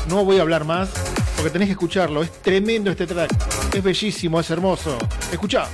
No 0.08 0.24
voy 0.24 0.38
a 0.38 0.42
hablar 0.42 0.64
más 0.64 0.90
porque 1.36 1.50
tenés 1.50 1.68
que 1.68 1.72
escucharlo. 1.72 2.22
Es 2.22 2.30
tremendo 2.42 2.90
este 2.90 3.06
track. 3.06 3.30
Es 3.74 3.82
bellísimo, 3.82 4.40
es 4.40 4.50
hermoso. 4.50 4.96
Escucha. 5.32 5.68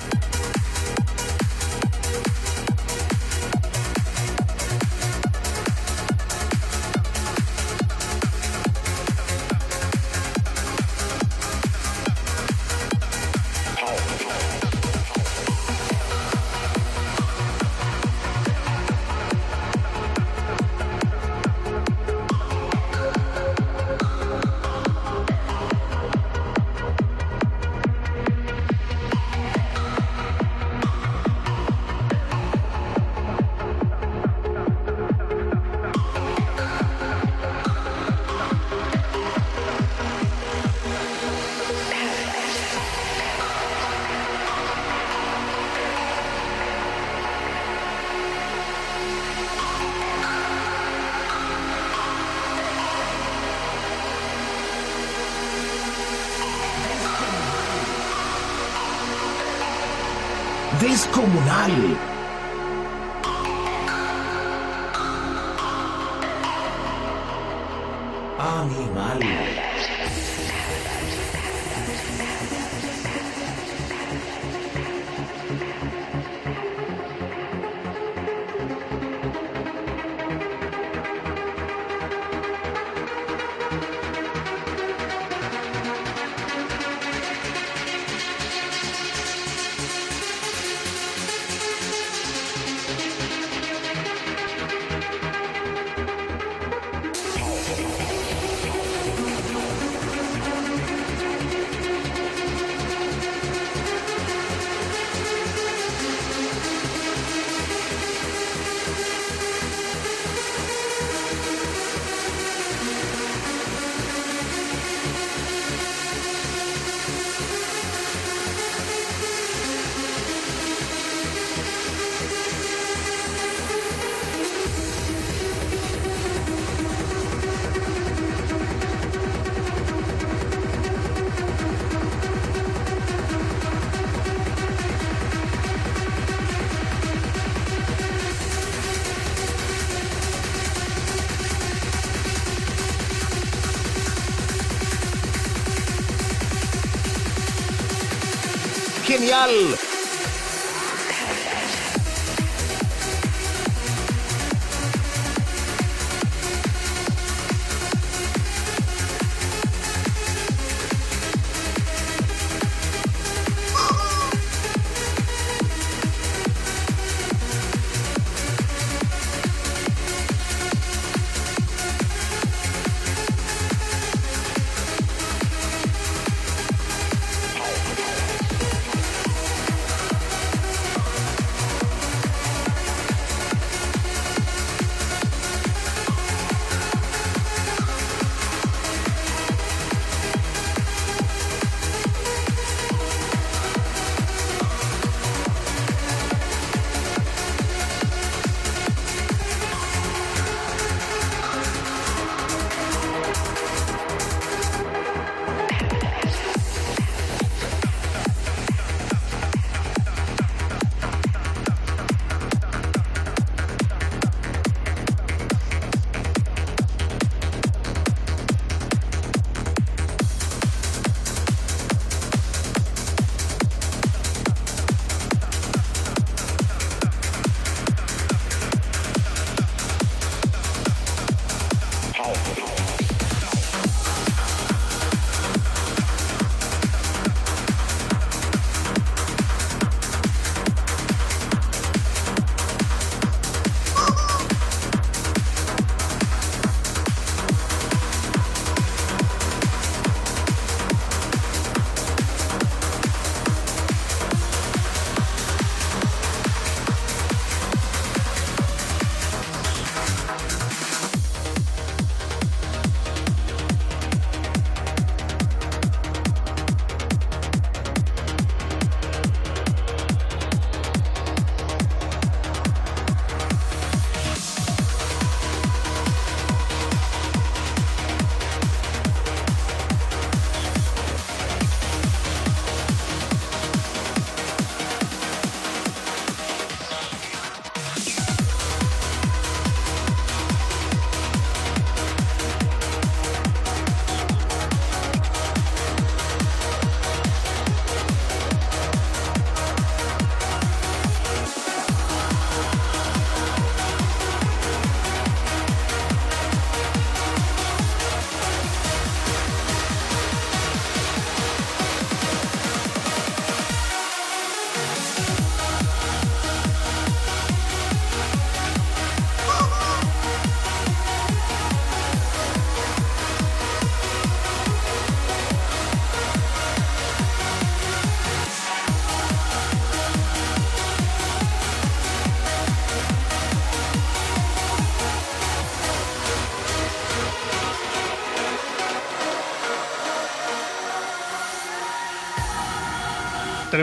Genial. 149.22 149.81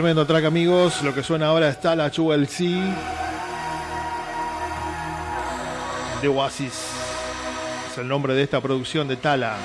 Tremendo 0.00 0.24
track, 0.24 0.46
amigos. 0.46 1.02
Lo 1.02 1.14
que 1.14 1.22
suena 1.22 1.48
ahora 1.48 1.68
está 1.68 1.94
la 1.94 2.10
C 2.10 2.22
de 6.22 6.28
Oasis. 6.28 6.72
Es 7.92 7.98
el 7.98 8.08
nombre 8.08 8.32
de 8.32 8.42
esta 8.42 8.62
producción 8.62 9.08
de 9.08 9.16
Tala. 9.16 9.58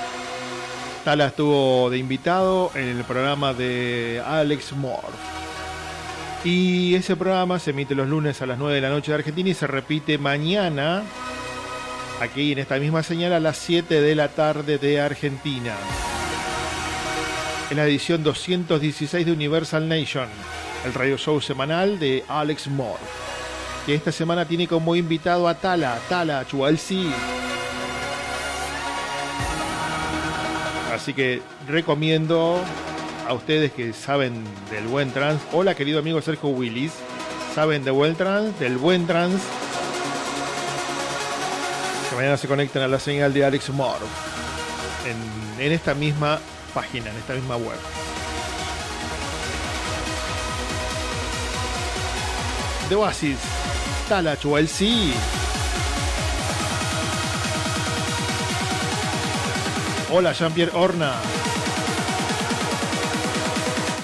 Tala 1.06 1.28
estuvo 1.28 1.90
de 1.90 2.00
invitado 2.00 2.70
en 2.76 2.98
el 2.98 3.06
programa 3.06 3.54
de 3.54 4.22
Alex 4.28 4.74
Moore. 4.74 5.08
Y 6.44 6.96
ese 6.96 7.16
programa 7.16 7.58
se 7.58 7.70
emite 7.70 7.96
los 7.96 8.10
lunes 8.10 8.42
a 8.42 8.46
las 8.46 8.58
9 8.58 8.76
de 8.76 8.82
la 8.82 8.90
noche 8.90 9.14
de 9.14 9.20
Argentina 9.20 9.52
y 9.52 9.54
se 9.54 9.68
repite 9.68 10.18
mañana, 10.18 11.04
aquí 12.20 12.52
en 12.52 12.60
esta 12.60 12.76
misma 12.76 13.04
señal, 13.04 13.32
a 13.32 13.40
las 13.40 13.56
7 13.56 14.02
de 14.02 14.16
la 14.16 14.28
tarde 14.28 14.80
de 14.80 15.00
Argentina. 15.00 15.76
En 17.72 17.78
la 17.78 17.86
edición 17.86 18.24
216 18.24 19.26
de 19.26 19.32
Universal 19.32 19.90
Nation, 19.90 20.28
el 20.86 20.94
radio 20.94 21.18
show 21.18 21.42
semanal 21.42 21.98
de 21.98 22.24
Alex 22.28 22.68
Moore. 22.68 23.02
Que 23.88 23.96
esta 23.96 24.12
semana 24.12 24.46
tiene 24.46 24.68
como 24.68 24.96
invitado 24.96 25.48
a 25.48 25.56
Tala, 25.56 25.98
Tala 26.08 26.46
Chualsi. 26.46 27.12
Así 30.94 31.16
que 31.16 31.42
recomiendo 31.68 32.62
a 33.28 33.34
ustedes 33.34 33.72
que 33.72 33.94
saben 33.94 34.44
del 34.70 34.86
buen 34.86 35.12
trans. 35.12 35.42
Hola, 35.52 35.74
querido 35.74 35.98
amigo 35.98 36.22
Sergio 36.22 36.50
Willis. 36.50 36.94
Saben 37.56 37.84
de 37.84 37.90
buen 37.90 38.16
trans, 38.16 38.60
del 38.60 38.78
buen 38.78 39.08
trans. 39.08 39.42
Que 42.12 42.16
mañana 42.16 42.38
se 42.38 42.48
conecten 42.48 42.84
a 42.84 42.88
la 42.88 43.00
señal 43.00 43.34
de 43.34 43.44
Alex 43.44 43.72
Moore. 43.72 44.06
En, 45.58 45.66
en 45.66 45.72
esta 45.72 45.96
misma 45.96 46.40
página, 46.76 47.10
en 47.10 47.18
esta 47.18 47.34
misma 47.34 47.56
web. 47.56 47.80
De 52.90 52.96
Oasis. 52.96 53.38
Tala 54.10 54.38
Chuelsi. 54.38 55.14
Hola, 60.12 60.34
Jean-Pierre 60.34 60.72
Horna. 60.76 61.14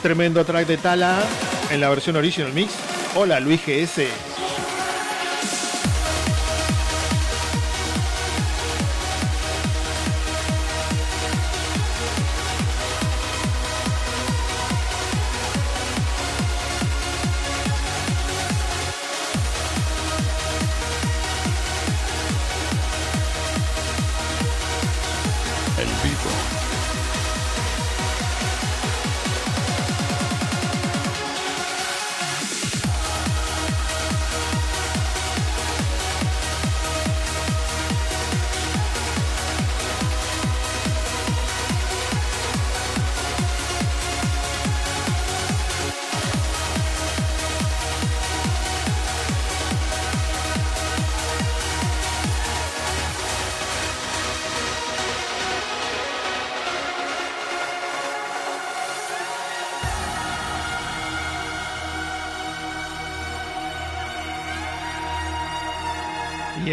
Tremendo 0.01 0.43
track 0.43 0.65
de 0.65 0.77
Tala 0.77 1.21
en 1.69 1.79
la 1.81 1.89
versión 1.89 2.15
original 2.15 2.53
mix. 2.53 2.73
Hola, 3.15 3.39
Luis 3.39 3.61
GS. 3.63 4.30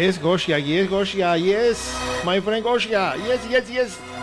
Yes, 0.09 0.17
Goshia, 0.17 0.57
yes, 0.57 0.87
Goshia, 0.89 1.39
yes. 1.39 1.77
My 2.25 2.39
friend 2.39 2.65
Goshia, 2.65 3.15
yes, 3.27 3.45
yes, 3.47 3.69
yes. 3.69 4.18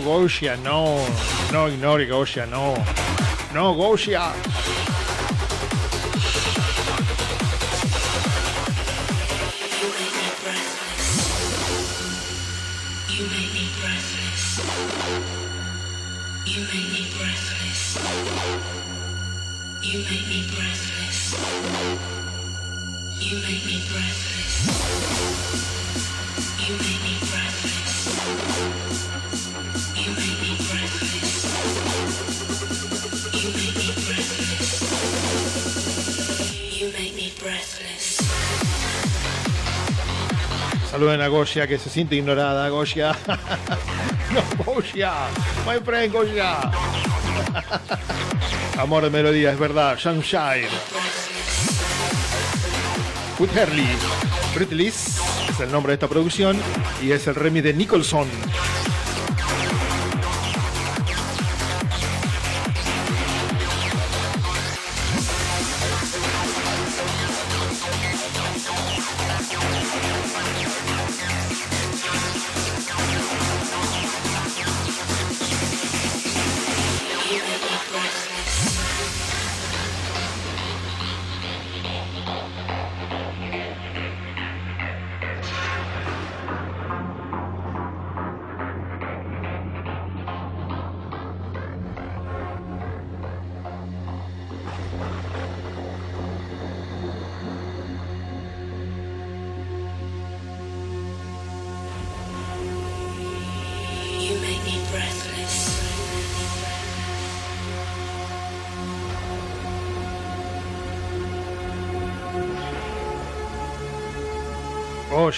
Gosia, 0.00 0.56
no. 0.56 0.98
No 1.52 1.68
ignore 1.68 2.06
Gosia, 2.06 2.46
no. 2.46 2.74
No, 3.54 3.74
Gosia. 3.74 4.32
Saluden 41.10 41.26
a 41.26 41.28
Goshia 41.28 41.66
que 41.66 41.76
se 41.76 41.90
siente 41.90 42.14
ignorada, 42.14 42.68
Goshia. 42.68 43.16
no, 44.32 44.64
Goshia. 44.64 45.12
My 45.66 45.80
friend 45.84 46.12
Goshia. 46.12 46.70
Amor 48.78 49.02
de 49.02 49.10
melodía, 49.10 49.50
es 49.50 49.58
verdad. 49.58 49.98
Sunshine. 49.98 50.68
With 53.40 53.50
Herley. 53.56 53.88
Britlis 54.54 55.18
es 55.48 55.58
el 55.58 55.72
nombre 55.72 55.90
de 55.90 55.94
esta 55.94 56.06
producción 56.06 56.56
y 57.02 57.10
es 57.10 57.26
el 57.26 57.34
remix 57.34 57.64
de 57.64 57.74
Nicholson. 57.74 58.28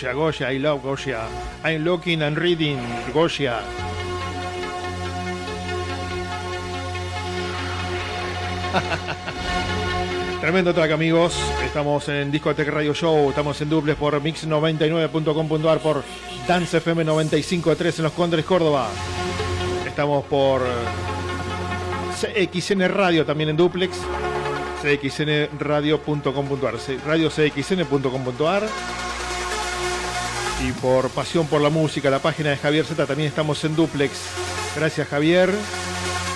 Goya, 0.03 0.15
Goya, 0.15 0.51
I 0.51 0.59
love 0.59 0.83
Goya. 0.83 1.29
I'm 1.63 1.85
looking 1.85 2.23
and 2.23 2.37
reading 2.37 2.81
Goya. 3.13 3.63
Tremendo 10.41 10.75
track 10.75 10.91
amigos, 10.91 11.37
estamos 11.65 12.09
en 12.09 12.33
Discotech 12.33 12.67
Radio 12.69 12.95
Show, 12.95 13.29
estamos 13.31 13.61
en 13.61 13.69
duples 13.69 13.95
por 13.95 14.21
mix99.com.ar, 14.21 15.79
por 15.79 16.03
Dance 16.49 16.79
FM 16.79 17.05
95.3 17.05 17.99
en 17.99 18.03
Los 18.03 18.13
Condres, 18.13 18.45
Córdoba. 18.45 18.89
Estamos 19.87 20.25
por 20.25 20.63
eh, 20.63 22.49
CXN 22.49 22.89
Radio 22.89 23.25
también 23.25 23.51
en 23.51 23.57
duplex, 23.57 23.99
cxnradio.com.ar, 24.83 26.75
radio 27.07 27.31
cxn.com.ar 27.31 28.65
y 30.63 30.73
por 30.73 31.11
Pasión 31.11 31.47
por 31.47 31.61
la 31.61 31.71
Música, 31.71 32.11
la 32.11 32.21
página 32.21 32.51
de 32.51 32.57
Javier 32.57 32.85
Z, 32.85 33.07
también 33.07 33.29
estamos 33.29 33.63
en 33.65 33.75
duplex. 33.75 34.13
Gracias 34.77 35.09
Javier. 35.09 35.51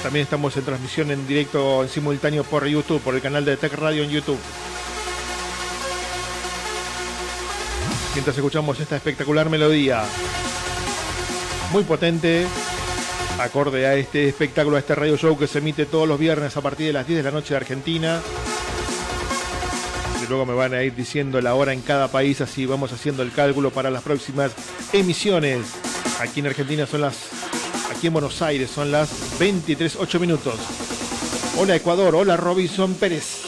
También 0.02 0.24
estamos 0.24 0.56
en 0.56 0.64
transmisión 0.64 1.10
en 1.10 1.26
directo, 1.26 1.82
en 1.82 1.88
simultáneo 1.88 2.44
por 2.44 2.66
YouTube, 2.66 3.00
por 3.00 3.14
el 3.14 3.20
canal 3.20 3.44
de 3.44 3.56
Tech 3.56 3.72
Radio 3.74 4.02
en 4.02 4.10
YouTube. 4.10 4.38
Mientras 8.14 8.36
escuchamos 8.36 8.80
esta 8.80 8.96
espectacular 8.96 9.50
melodía, 9.50 10.02
muy 11.72 11.84
potente, 11.84 12.46
acorde 13.38 13.86
a 13.86 13.94
este 13.94 14.28
espectáculo, 14.28 14.76
a 14.76 14.80
este 14.80 14.94
radio 14.94 15.16
show 15.16 15.36
que 15.38 15.46
se 15.46 15.58
emite 15.58 15.86
todos 15.86 16.08
los 16.08 16.18
viernes 16.18 16.56
a 16.56 16.60
partir 16.60 16.88
de 16.88 16.92
las 16.94 17.06
10 17.06 17.18
de 17.18 17.22
la 17.22 17.30
noche 17.30 17.54
de 17.54 17.58
Argentina. 17.58 18.20
Luego 20.28 20.44
me 20.44 20.54
van 20.54 20.74
a 20.74 20.82
ir 20.82 20.94
diciendo 20.94 21.40
la 21.40 21.54
hora 21.54 21.72
en 21.72 21.82
cada 21.82 22.08
país, 22.08 22.40
así 22.40 22.66
vamos 22.66 22.92
haciendo 22.92 23.22
el 23.22 23.32
cálculo 23.32 23.70
para 23.70 23.90
las 23.90 24.02
próximas 24.02 24.52
emisiones. 24.92 25.74
Aquí 26.20 26.40
en 26.40 26.46
Argentina 26.46 26.86
son 26.86 27.02
las 27.02 27.28
aquí 27.90 28.08
en 28.08 28.12
Buenos 28.12 28.42
Aires 28.42 28.70
son 28.70 28.90
las 28.90 29.38
23, 29.38 29.96
8 29.96 30.20
minutos. 30.20 30.54
Hola 31.58 31.76
Ecuador, 31.76 32.14
hola 32.14 32.36
Robinson 32.36 32.94
Pérez. 32.94 33.42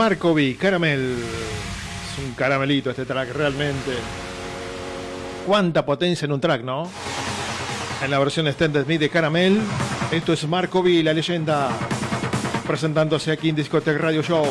Markovi, 0.00 0.54
Caramel. 0.54 1.14
Es 1.18 2.24
un 2.24 2.32
caramelito 2.32 2.88
este 2.88 3.04
track, 3.04 3.34
realmente. 3.34 3.92
Cuánta 5.46 5.84
potencia 5.84 6.24
en 6.24 6.32
un 6.32 6.40
track, 6.40 6.62
¿no? 6.62 6.90
En 8.02 8.10
la 8.10 8.18
versión 8.18 8.48
Extended 8.48 8.86
Me 8.86 8.96
de 8.96 9.10
Caramel. 9.10 9.60
Esto 10.10 10.32
es 10.32 10.48
Marco 10.48 10.80
V, 10.80 11.02
la 11.02 11.12
leyenda, 11.12 11.68
presentándose 12.66 13.30
aquí 13.30 13.50
en 13.50 13.56
Discotech 13.56 13.98
Radio 13.98 14.22
Show. 14.22 14.46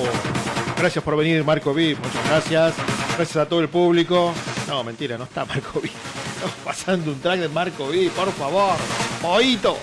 Gracias 0.78 1.04
por 1.04 1.18
venir, 1.18 1.44
Marco 1.44 1.72
V. 1.72 1.96
Muchas 1.96 2.30
gracias. 2.30 2.76
Gracias 3.18 3.38
a 3.38 3.50
todo 3.50 3.62
el 3.62 3.70
público. 3.70 4.32
No, 4.68 4.84
mentira, 4.84 5.18
no 5.18 5.24
está 5.24 5.46
Marco 5.46 5.80
V. 5.80 5.88
Estamos 6.36 6.56
pasando 6.64 7.12
un 7.12 7.20
track 7.20 7.40
de 7.40 7.50
Marco 7.50 7.86
V, 7.86 8.12
por 8.16 8.32
favor. 8.34 8.76
Poito. 9.20 9.80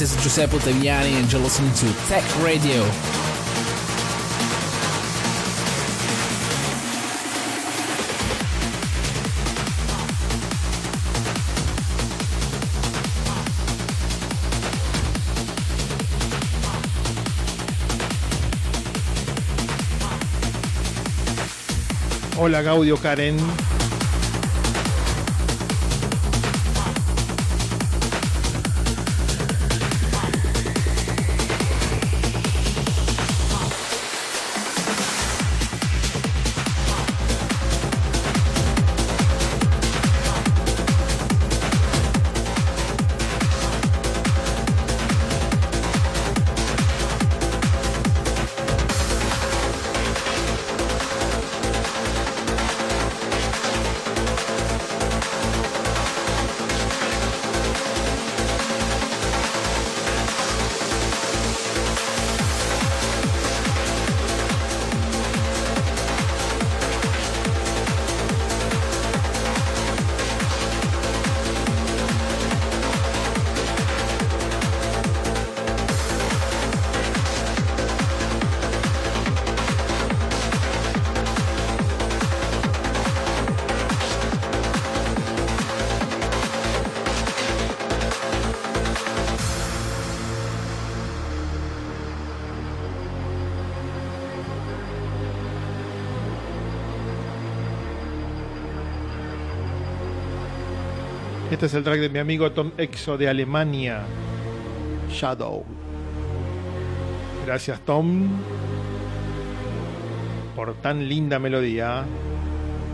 This 0.00 0.16
is 0.16 0.22
Giuseppe 0.22 0.56
Ottaviani 0.56 1.12
and 1.20 1.30
you're 1.30 1.42
listening 1.42 1.74
to 1.74 1.92
Tech 2.08 2.24
Radio. 2.42 2.82
Hola 22.36 22.62
Gaudio 22.62 22.96
Karen. 22.96 23.79
Este 101.60 101.66
es 101.66 101.74
el 101.74 101.84
track 101.84 102.00
de 102.00 102.08
mi 102.08 102.18
amigo 102.18 102.52
Tom 102.52 102.70
Exo 102.78 103.18
de 103.18 103.28
Alemania. 103.28 104.00
Shadow. 105.10 105.62
Gracias 107.44 107.78
Tom 107.80 108.30
por 110.56 110.72
tan 110.76 111.06
linda 111.06 111.38
melodía. 111.38 112.06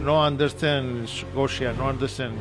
No 0.02 0.26
understand, 0.26 1.06
Gosia, 1.32 1.74
no 1.74 1.88
understand. 1.88 2.34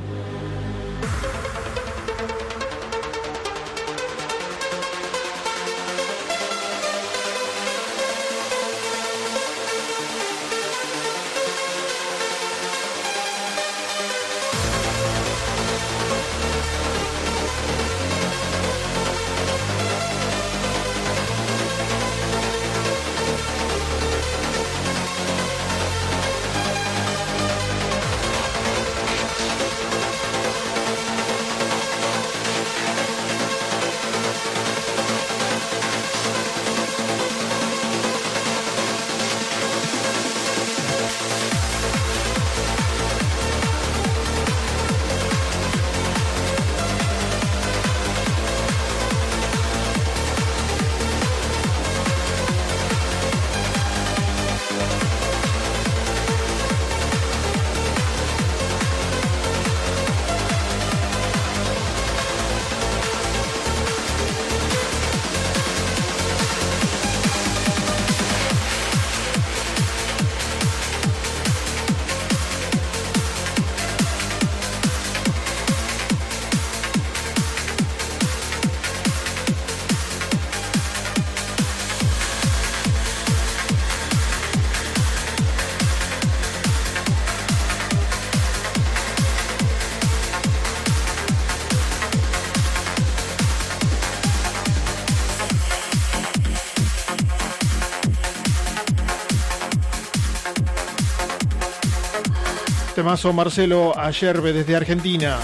Temazo 103.05 103.31
Marcelo 103.33 103.93
Ayerbe 103.95 104.51
desde 104.51 104.75
Argentina. 104.75 105.37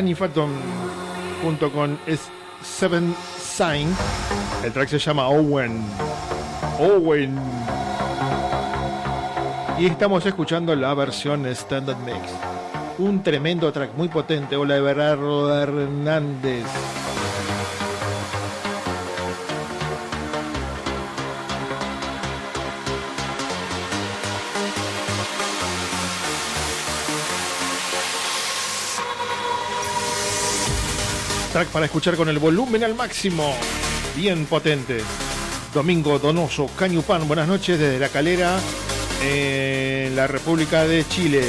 Danny 0.00 0.14
junto 1.42 1.70
con 1.70 1.98
Seven 2.62 3.14
Sign. 3.38 3.94
El 4.64 4.72
track 4.72 4.88
se 4.88 4.98
llama 4.98 5.28
Owen. 5.28 5.84
Owen. 6.78 7.38
Y 9.78 9.84
estamos 9.84 10.24
escuchando 10.24 10.74
la 10.74 10.94
versión 10.94 11.44
Standard 11.44 11.98
Mix. 11.98 12.16
Un 12.98 13.22
tremendo 13.22 13.70
track 13.72 13.94
muy 13.94 14.08
potente. 14.08 14.56
Hola 14.56 14.78
Everardo 14.78 15.54
Hernández. 15.54 16.64
Para 31.68 31.84
escuchar 31.84 32.16
con 32.16 32.28
el 32.30 32.38
volumen 32.38 32.82
al 32.84 32.94
máximo. 32.94 33.54
Bien 34.16 34.46
potente. 34.46 35.02
Domingo 35.74 36.18
Donoso, 36.18 36.68
Cañupan, 36.76 37.28
buenas 37.28 37.46
noches 37.48 37.78
desde 37.78 37.98
La 37.98 38.08
Calera, 38.08 38.58
en 39.22 40.16
la 40.16 40.26
República 40.26 40.84
de 40.84 41.06
Chile. 41.06 41.42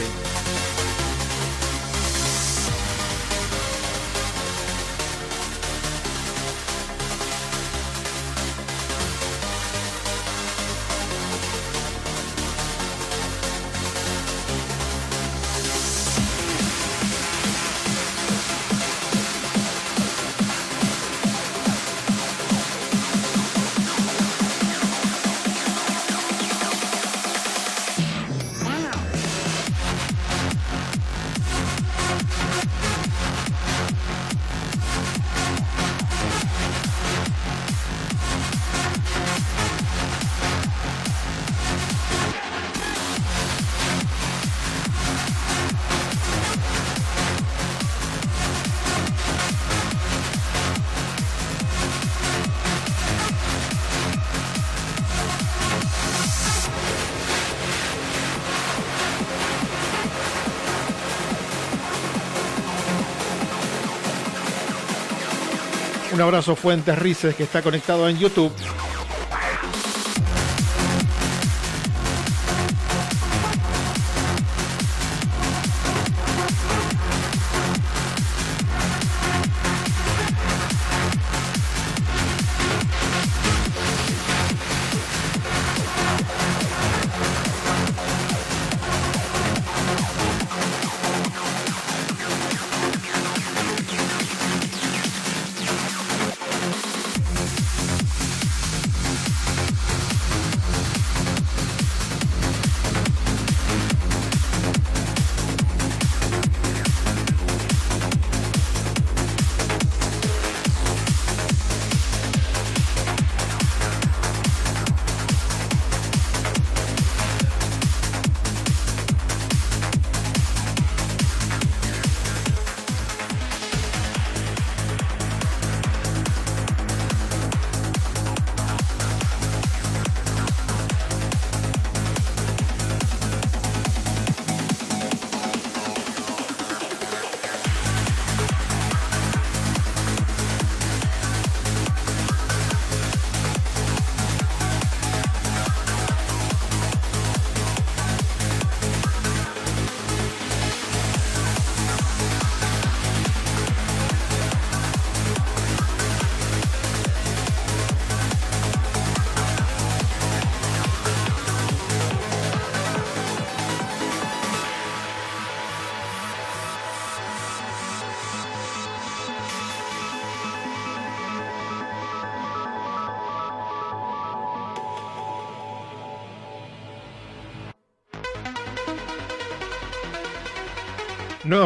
Un 66.21 66.27
abrazo 66.27 66.55
Fuentes 66.55 66.99
Rices 66.99 67.33
que 67.33 67.41
está 67.41 67.63
conectado 67.63 68.07
en 68.07 68.19
YouTube. 68.19 68.51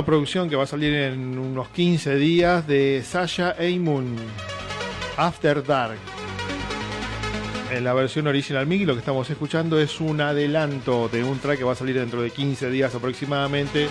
Producción 0.05 0.47
que 0.49 0.55
va 0.55 0.65
a 0.65 0.67
salir 0.67 0.93
en 0.93 1.39
unos 1.39 1.69
15 1.69 2.15
días 2.17 2.67
de 2.67 3.01
Sasha 3.03 3.55
Eymun, 3.57 4.15
After 5.17 5.65
Dark. 5.65 5.97
En 7.71 7.83
la 7.83 7.93
versión 7.93 8.27
original 8.27 8.67
MIG 8.67 8.85
lo 8.85 8.93
que 8.93 8.99
estamos 8.99 9.27
escuchando 9.31 9.79
es 9.79 9.99
un 9.99 10.21
adelanto 10.21 11.09
de 11.09 11.23
un 11.23 11.39
track 11.39 11.57
que 11.57 11.63
va 11.63 11.71
a 11.71 11.75
salir 11.75 11.95
dentro 11.95 12.21
de 12.21 12.29
15 12.29 12.69
días 12.69 12.93
aproximadamente. 12.93 13.89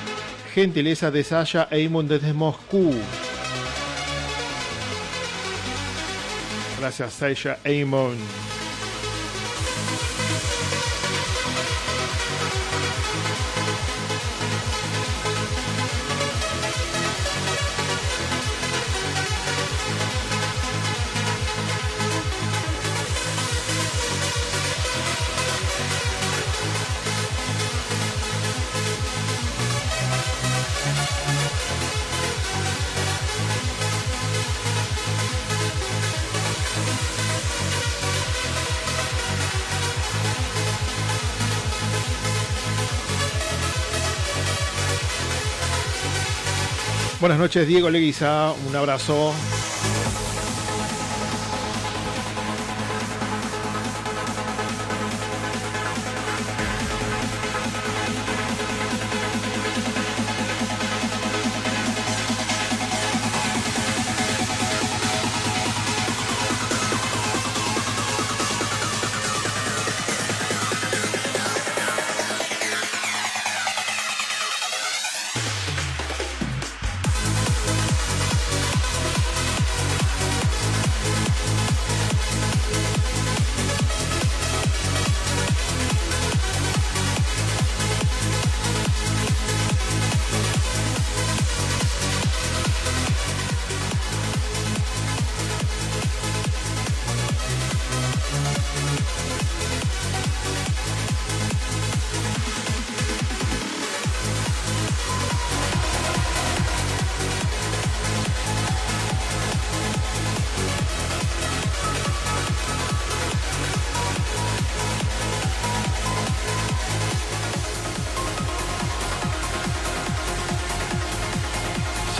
Gentileza 0.54 1.10
de 1.10 1.24
Sasha 1.24 1.66
Eymun 1.72 2.06
desde 2.06 2.32
Moscú. 2.32 2.94
Gracias 6.78 7.12
Sasha 7.12 7.58
Eymun. 7.64 8.53
Buenas 47.24 47.38
noches, 47.38 47.66
Diego 47.66 47.88
Leguiza. 47.88 48.52
Un 48.68 48.76
abrazo. 48.76 49.32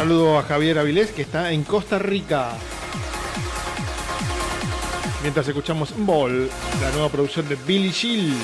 Saludo 0.05 0.39
a 0.39 0.43
Javier 0.43 0.79
Avilés 0.79 1.13
que 1.13 1.23
está 1.23 1.51
en 1.51 1.65
Costa 1.65 1.99
Rica. 1.99 2.51
Mientras 5.23 5.49
escuchamos 5.49 5.95
Ball, 5.97 6.51
la 6.83 6.91
nueva 6.91 7.09
producción 7.09 7.49
de 7.49 7.57
Billy 7.57 7.91
Gill. 7.91 8.37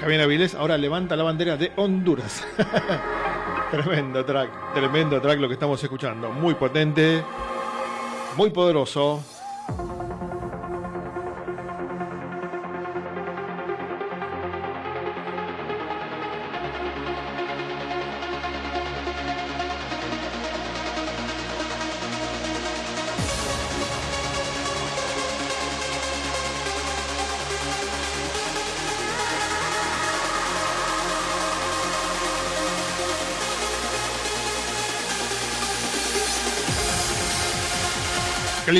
Javier 0.00 0.20
Avilés 0.20 0.54
ahora 0.54 0.78
levanta 0.78 1.16
la 1.16 1.24
bandera 1.24 1.56
de 1.56 1.72
Honduras. 1.74 2.44
tremendo 3.70 4.24
track, 4.24 4.74
tremendo 4.74 5.20
track 5.20 5.38
lo 5.38 5.48
que 5.48 5.54
estamos 5.54 5.82
escuchando. 5.82 6.30
Muy 6.30 6.54
potente, 6.54 7.22
muy 8.36 8.50
poderoso. 8.50 9.22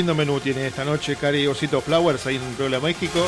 Lindo 0.01 0.15
menú 0.15 0.39
tiene 0.39 0.65
esta 0.65 0.83
noche 0.83 1.15
Cari 1.15 1.45
Osito 1.45 1.79
Flowers 1.79 2.25
ahí 2.25 2.37
en 2.37 2.53
Puebla, 2.55 2.79
México. 2.79 3.23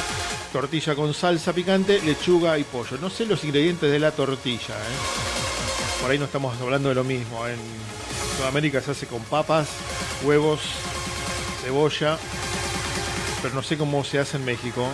Tortilla 0.52 0.96
con 0.96 1.14
salsa 1.14 1.54
picante, 1.54 2.02
lechuga 2.02 2.58
y 2.58 2.64
pollo. 2.64 2.98
No 3.00 3.12
sé 3.12 3.28
los 3.28 3.44
ingredientes 3.44 3.92
de 3.92 4.00
la 4.00 4.10
tortilla. 4.10 4.74
¿eh? 4.74 6.02
Por 6.02 6.10
ahí 6.10 6.18
no 6.18 6.26
estamos 6.26 6.60
hablando 6.60 6.90
de 6.90 6.96
lo 6.96 7.04
mismo. 7.04 7.48
En 7.48 7.60
Sudamérica 8.38 8.82
se 8.82 8.90
hace 8.90 9.06
con 9.06 9.22
papas, 9.22 9.68
huevos, 10.24 10.62
cebolla. 11.64 12.18
Pero 13.44 13.54
no 13.54 13.62
sé 13.62 13.78
cómo 13.78 14.04
se 14.04 14.18
hace 14.18 14.38
en 14.38 14.46
México. 14.46 14.88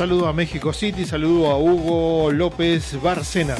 Saludo 0.00 0.28
a 0.28 0.32
México 0.32 0.72
City, 0.72 1.04
saludo 1.04 1.48
a 1.48 1.58
Hugo 1.58 2.32
López 2.32 2.98
Barcena. 3.02 3.54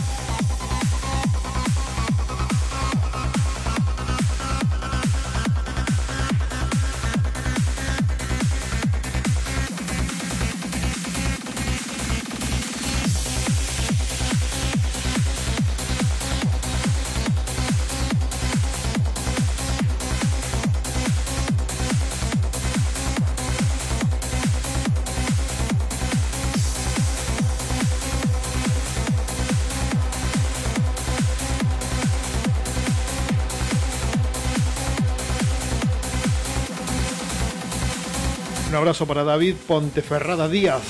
Abrazo 38.91 39.07
para 39.07 39.23
David 39.23 39.55
Ponteferrada 39.69 40.49
Díaz, 40.49 40.83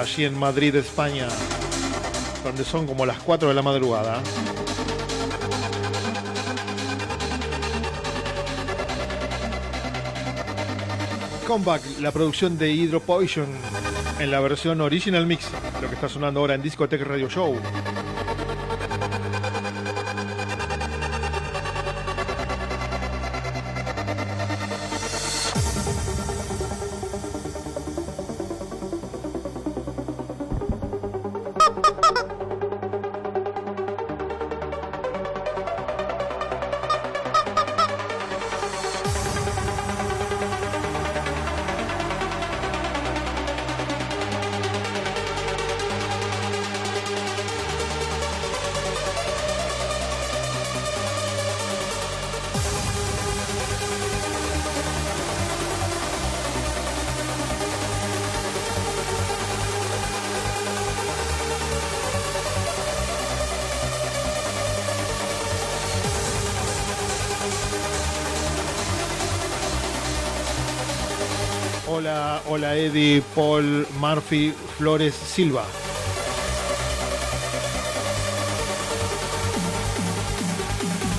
allí 0.00 0.24
en 0.24 0.38
Madrid, 0.38 0.76
España, 0.76 1.26
donde 2.44 2.62
son 2.62 2.86
como 2.86 3.04
las 3.04 3.18
4 3.18 3.48
de 3.48 3.54
la 3.54 3.62
madrugada. 3.62 4.22
Comeback, 11.44 11.82
la 11.98 12.12
producción 12.12 12.56
de 12.56 12.70
Hydro 12.70 13.00
Poison 13.00 13.48
en 14.20 14.30
la 14.30 14.38
versión 14.38 14.80
original 14.80 15.26
mix, 15.26 15.48
lo 15.80 15.88
que 15.88 15.96
está 15.96 16.08
sonando 16.08 16.38
ahora 16.38 16.54
en 16.54 16.62
Discotech 16.62 17.02
Radio 17.02 17.28
Show. 17.28 17.56
Eddie, 72.76 73.22
Paul, 73.34 73.86
Murphy, 73.98 74.52
Flores, 74.76 75.14
Silva. 75.14 75.64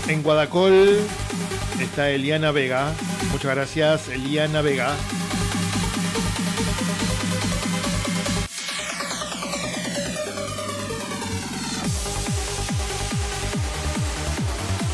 En 0.07 0.21
Guadacol 0.21 0.99
está 1.81 2.09
Eliana 2.09 2.51
Vega. 2.51 2.93
Muchas 3.31 3.55
gracias, 3.55 4.09
Eliana 4.09 4.61
Vega. 4.61 4.95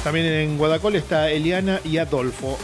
También 0.04 0.26
en 0.26 0.58
Guadacol 0.58 0.96
está 0.96 1.30
Eliana 1.30 1.82
y 1.84 1.98
Adolfo. 1.98 2.58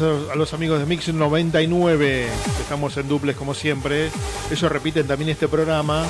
A 0.00 0.34
los 0.34 0.52
amigos 0.52 0.78
de 0.78 0.84
Mix 0.84 1.08
99. 1.08 2.28
Estamos 2.60 2.94
en 2.98 3.08
duples 3.08 3.34
como 3.34 3.54
siempre. 3.54 4.10
Ellos 4.50 4.70
repiten 4.70 5.06
también 5.06 5.30
este 5.30 5.48
programa. 5.48 6.04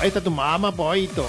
Ahí 0.00 0.08
está 0.08 0.20
tu 0.20 0.32
mamá, 0.32 0.72
poito. 0.72 1.24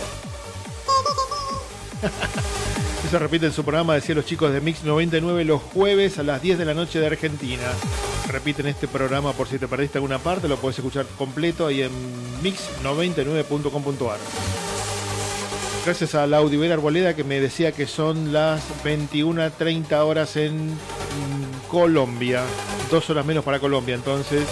Eso 3.07 3.19
repiten 3.19 3.53
su 3.53 3.63
programa, 3.63 3.93
decía 3.93 4.15
los 4.15 4.25
chicos 4.25 4.51
de 4.51 4.59
Mix 4.59 4.84
99 4.84 5.45
los 5.45 5.61
jueves 5.61 6.17
a 6.17 6.23
las 6.23 6.41
10 6.41 6.57
de 6.57 6.65
la 6.65 6.73
noche 6.73 6.99
de 6.99 7.05
Argentina. 7.05 7.63
Repiten 8.27 8.65
este 8.65 8.88
programa 8.88 9.34
por 9.34 9.47
si 9.47 9.59
te 9.59 9.67
perdiste 9.67 9.99
alguna 9.99 10.17
parte, 10.17 10.47
lo 10.47 10.57
puedes 10.57 10.79
escuchar 10.79 11.05
completo 11.17 11.67
ahí 11.67 11.84
en 11.84 11.91
mix99.com.ar. 12.43 14.66
Gracias 15.88 16.15
a 16.15 16.27
la 16.27 16.39
Audivera 16.39 16.73
Arboleda 16.73 17.15
que 17.15 17.23
me 17.23 17.39
decía 17.39 17.72
que 17.72 17.88
son 17.88 18.34
las 18.34 18.61
21.30 18.84 19.93
horas 19.99 20.35
en 20.35 20.73
mm, 20.73 21.69
Colombia. 21.69 22.43
Dos 22.91 23.09
horas 23.09 23.26
menos 23.26 23.45
para 23.45 23.61
Colombia, 23.61 23.95
entonces. 23.95 24.45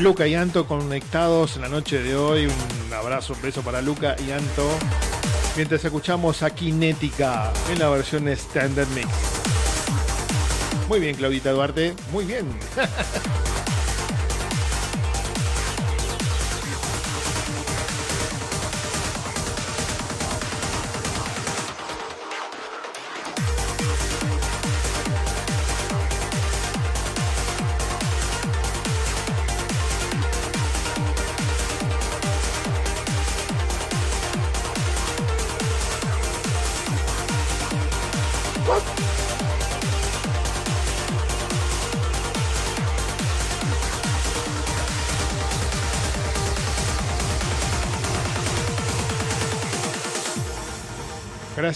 Luca 0.00 0.26
y 0.26 0.34
Anto 0.34 0.66
conectados 0.66 1.56
en 1.56 1.62
la 1.62 1.68
noche 1.68 2.02
de 2.02 2.16
hoy. 2.16 2.46
Un 2.46 2.92
abrazo, 2.94 3.34
un 3.34 3.42
beso 3.42 3.60
para 3.60 3.82
Luca 3.82 4.16
y 4.26 4.30
Anto. 4.30 4.66
Mientras 5.56 5.84
escuchamos 5.84 6.42
a 6.42 6.50
Kinética 6.50 7.52
en 7.70 7.78
la 7.78 7.90
versión 7.90 8.26
Standard 8.28 8.88
Mix. 8.94 9.08
Muy 10.88 11.00
bien, 11.00 11.16
Claudita 11.16 11.52
Duarte. 11.52 11.94
Muy 12.12 12.24
bien. 12.24 12.46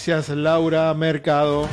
Laura 0.07 0.93
Mercado. 0.93 1.67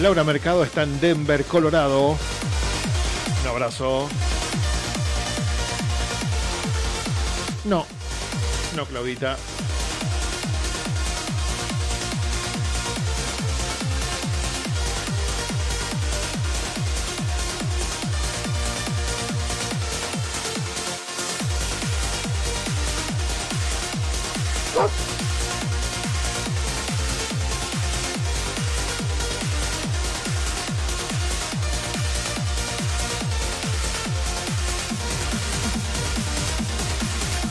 Laura 0.00 0.24
Mercado 0.24 0.64
está 0.64 0.84
en 0.84 0.98
Denver, 0.98 1.44
Colorado. 1.44 2.16
Un 3.42 3.48
abrazo. 3.48 4.08
No, 7.66 7.84
no, 8.74 8.86
Claudita. 8.86 9.36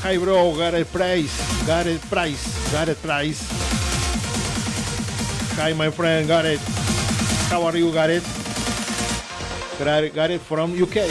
Hi 0.09 0.17
bro, 0.17 0.57
Gareth 0.57 0.91
Price, 0.91 1.37
Gareth 1.67 2.09
Price, 2.09 2.71
Gareth 2.71 2.99
Price. 2.99 3.45
Hi, 5.53 5.73
my 5.73 5.91
friend 5.91 6.25
Gareth. 6.25 6.65
How 7.51 7.61
are 7.61 7.77
you, 7.77 7.91
Gareth? 7.93 8.25
Gar- 9.77 10.09
Gareth 10.09 10.41
from 10.41 10.73
UK. 10.73 11.05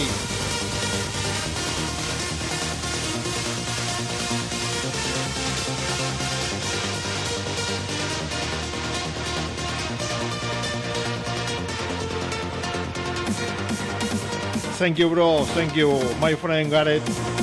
Thank 14.74 14.98
you, 14.98 15.08
bro. 15.08 15.44
Thank 15.54 15.76
you, 15.76 16.02
my 16.18 16.34
friend 16.34 16.68
Gareth 16.68 17.37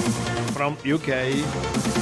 from 0.56 0.78
UK. 0.86 1.95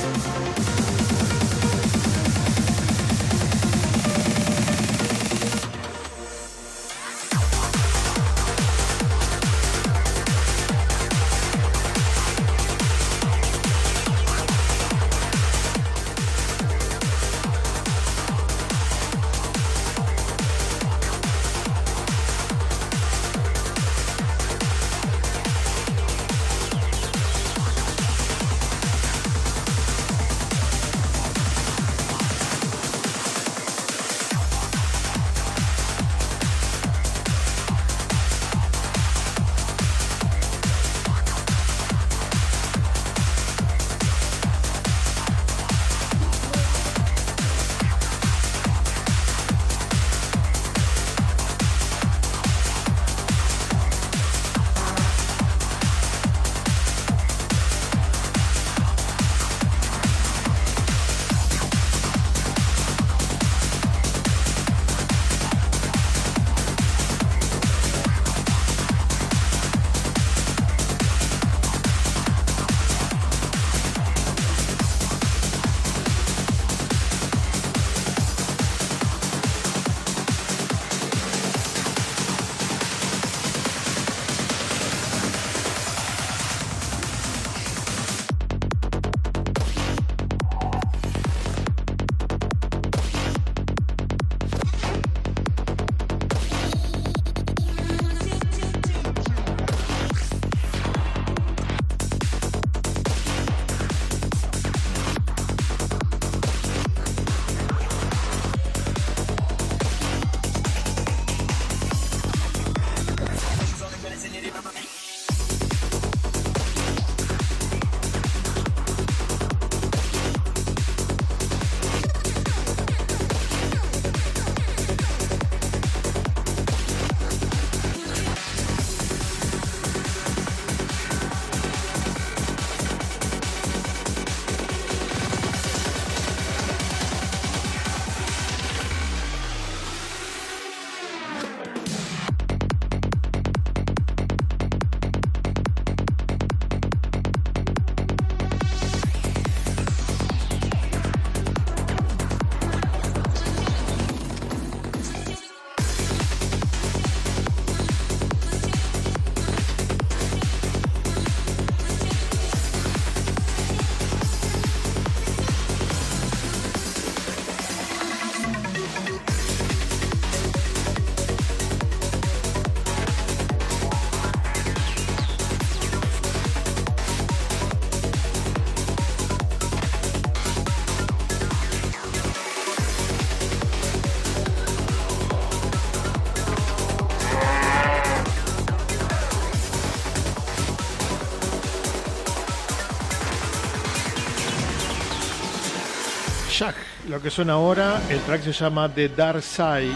Lo 197.13 197.21
que 197.21 197.29
suena 197.29 197.53
ahora, 197.53 198.01
el 198.09 198.19
track 198.21 198.41
se 198.41 198.51
llama 198.51 198.89
The 198.89 199.07
Dark 199.09 199.43
Side. 199.43 199.93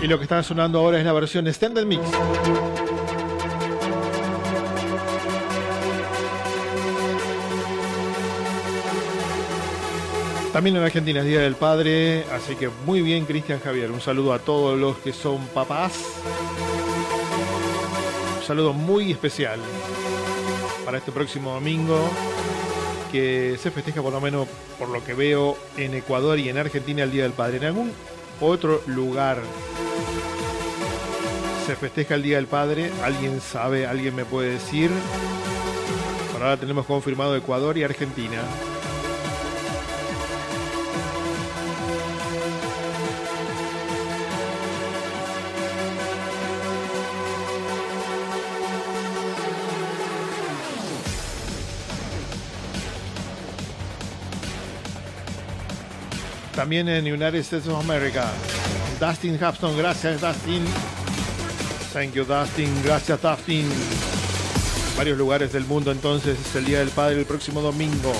Y 0.00 0.06
lo 0.06 0.18
que 0.18 0.22
está 0.22 0.40
sonando 0.44 0.78
ahora 0.78 1.00
es 1.00 1.04
la 1.04 1.12
versión 1.12 1.48
Extended 1.48 1.84
Mix. 1.84 2.00
También 10.52 10.76
en 10.76 10.84
Argentina 10.84 11.18
es 11.18 11.26
Día 11.26 11.40
del 11.40 11.56
Padre, 11.56 12.24
así 12.32 12.54
que 12.54 12.70
muy 12.84 13.02
bien 13.02 13.24
Cristian 13.24 13.58
Javier. 13.58 13.90
Un 13.90 14.00
saludo 14.00 14.32
a 14.32 14.38
todos 14.38 14.78
los 14.78 14.96
que 14.98 15.12
son 15.12 15.44
papás. 15.48 16.22
Un 18.38 18.46
saludo 18.46 18.72
muy 18.72 19.10
especial 19.10 19.58
para 20.84 20.98
este 20.98 21.10
próximo 21.10 21.52
domingo 21.54 22.08
que 23.10 23.56
se 23.60 23.70
festeja 23.70 24.02
por 24.02 24.12
lo 24.12 24.20
menos 24.20 24.48
por 24.78 24.88
lo 24.88 25.04
que 25.04 25.14
veo 25.14 25.56
en 25.76 25.94
Ecuador 25.94 26.38
y 26.38 26.48
en 26.48 26.58
Argentina 26.58 27.02
el 27.02 27.10
Día 27.10 27.22
del 27.24 27.32
Padre. 27.32 27.58
En 27.58 27.64
algún 27.64 27.92
otro 28.40 28.82
lugar 28.86 29.38
se 31.66 31.76
festeja 31.76 32.14
el 32.14 32.22
Día 32.22 32.36
del 32.36 32.46
Padre. 32.46 32.90
¿Alguien 33.02 33.40
sabe? 33.40 33.86
¿Alguien 33.86 34.14
me 34.14 34.24
puede 34.24 34.50
decir? 34.50 34.90
Por 36.32 36.42
ahora 36.42 36.56
tenemos 36.56 36.86
confirmado 36.86 37.34
Ecuador 37.34 37.76
y 37.78 37.84
Argentina. 37.84 38.42
También 56.66 56.88
en 56.88 57.04
United 57.06 57.36
States 57.36 57.68
of 57.68 57.78
America. 57.78 58.26
Dustin 58.98 59.40
Hapston, 59.40 59.78
gracias 59.78 60.20
Dustin. 60.20 60.64
Thank 61.92 62.14
you 62.14 62.24
Dustin, 62.24 62.68
gracias 62.82 63.22
Dustin. 63.22 63.68
Varios 64.96 65.16
lugares 65.16 65.52
del 65.52 65.64
mundo 65.64 65.92
entonces 65.92 66.36
es 66.44 66.56
el 66.56 66.64
Día 66.64 66.80
del 66.80 66.88
Padre 66.88 67.20
el 67.20 67.24
próximo 67.24 67.60
domingo. 67.60 68.12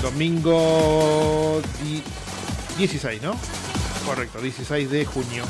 Domingo 0.00 1.60
di- 1.82 2.02
16, 2.78 3.20
¿no? 3.20 3.38
Correcto, 4.06 4.40
16 4.40 4.90
de 4.90 5.04
junio. 5.04 5.44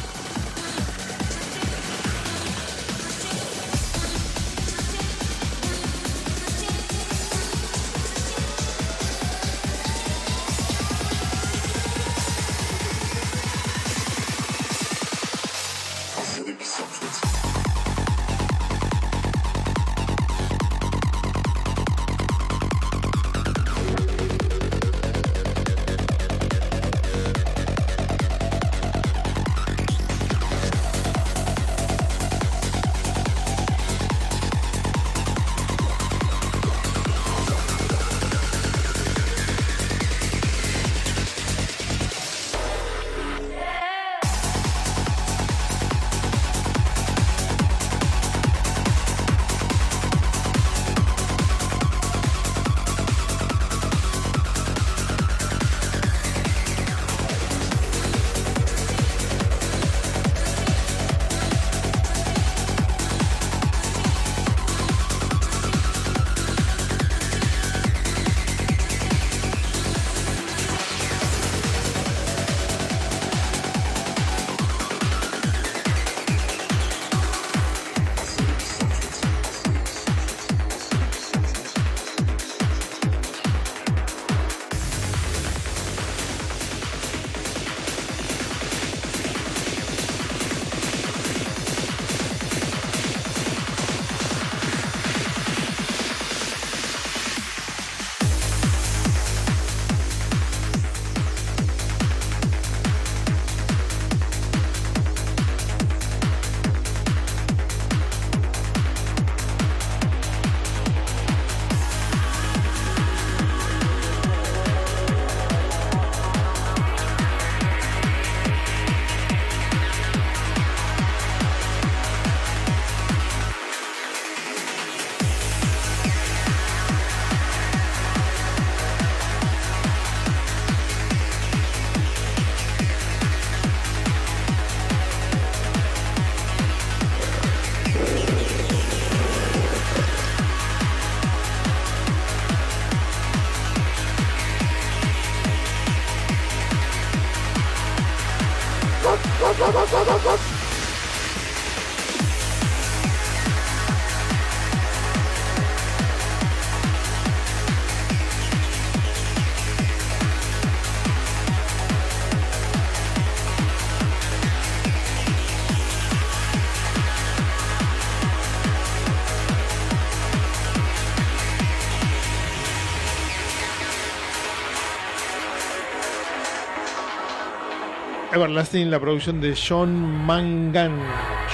Everlasting, 178.34 178.90
la 178.90 178.98
producción 178.98 179.40
de 179.40 179.54
John 179.56 180.26
Mangan. 180.26 180.98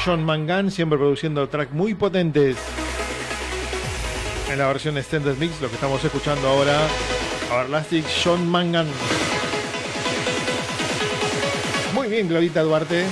John 0.02 0.24
Mangan 0.24 0.70
siempre 0.70 0.98
produciendo 0.98 1.46
tracks 1.46 1.74
muy 1.74 1.92
potentes. 1.92 2.56
En 4.50 4.58
la 4.58 4.66
versión 4.68 4.96
Extended 4.96 5.36
Mix, 5.36 5.60
lo 5.60 5.68
que 5.68 5.74
estamos 5.74 6.02
escuchando 6.02 6.48
ahora, 6.48 6.80
Everlasting, 7.52 8.04
John 8.24 8.48
Mangan. 8.48 8.86
Muy 11.92 12.08
bien, 12.08 12.28
Glorita 12.28 12.62
Duarte. 12.62 13.04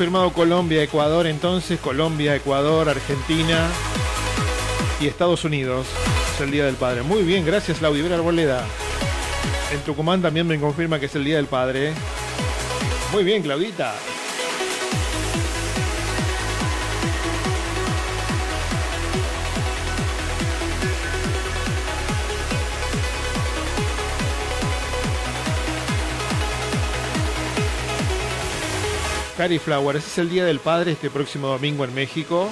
Confirmado 0.00 0.32
Colombia, 0.32 0.82
Ecuador, 0.82 1.26
entonces 1.26 1.78
Colombia, 1.78 2.34
Ecuador, 2.34 2.88
Argentina 2.88 3.68
y 4.98 5.06
Estados 5.06 5.44
Unidos. 5.44 5.86
Es 6.34 6.40
el 6.40 6.50
Día 6.50 6.64
del 6.64 6.76
Padre. 6.76 7.02
Muy 7.02 7.22
bien, 7.22 7.44
gracias 7.44 7.82
Laudibera 7.82 8.14
Arboleda. 8.14 8.64
En 9.70 9.80
Tucumán 9.80 10.22
también 10.22 10.46
me 10.46 10.58
confirma 10.58 10.98
que 10.98 11.04
es 11.04 11.14
el 11.16 11.24
Día 11.26 11.36
del 11.36 11.48
Padre. 11.48 11.92
Muy 13.12 13.24
bien, 13.24 13.42
Claudita. 13.42 13.92
Cari 29.40 29.58
Flower, 29.58 29.96
ese 29.96 30.06
es 30.06 30.18
el 30.18 30.28
Día 30.28 30.44
del 30.44 30.58
Padre 30.58 30.92
este 30.92 31.08
próximo 31.08 31.48
domingo 31.48 31.86
en 31.86 31.94
México. 31.94 32.50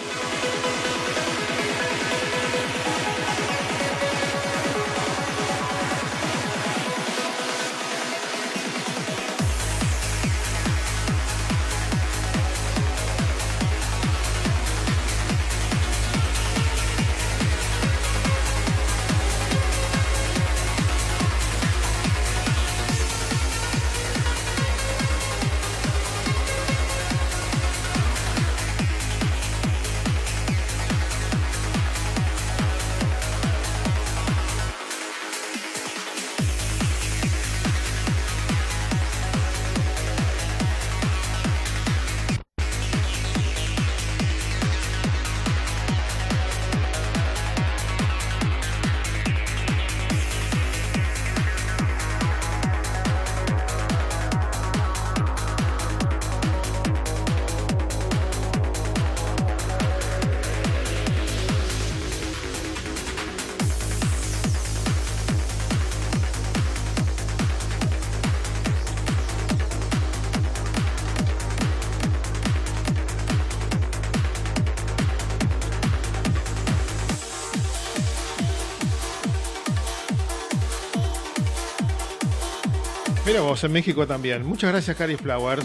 Vos, 83.48 83.64
en 83.64 83.72
México 83.72 84.06
también. 84.06 84.44
Muchas 84.44 84.70
gracias, 84.70 84.94
Cari 84.94 85.16
Flowers. 85.16 85.64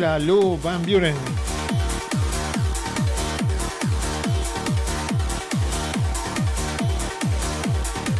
Hola, 0.00 0.18
Lu 0.18 0.56
Van 0.62 0.82
Buren. 0.82 1.14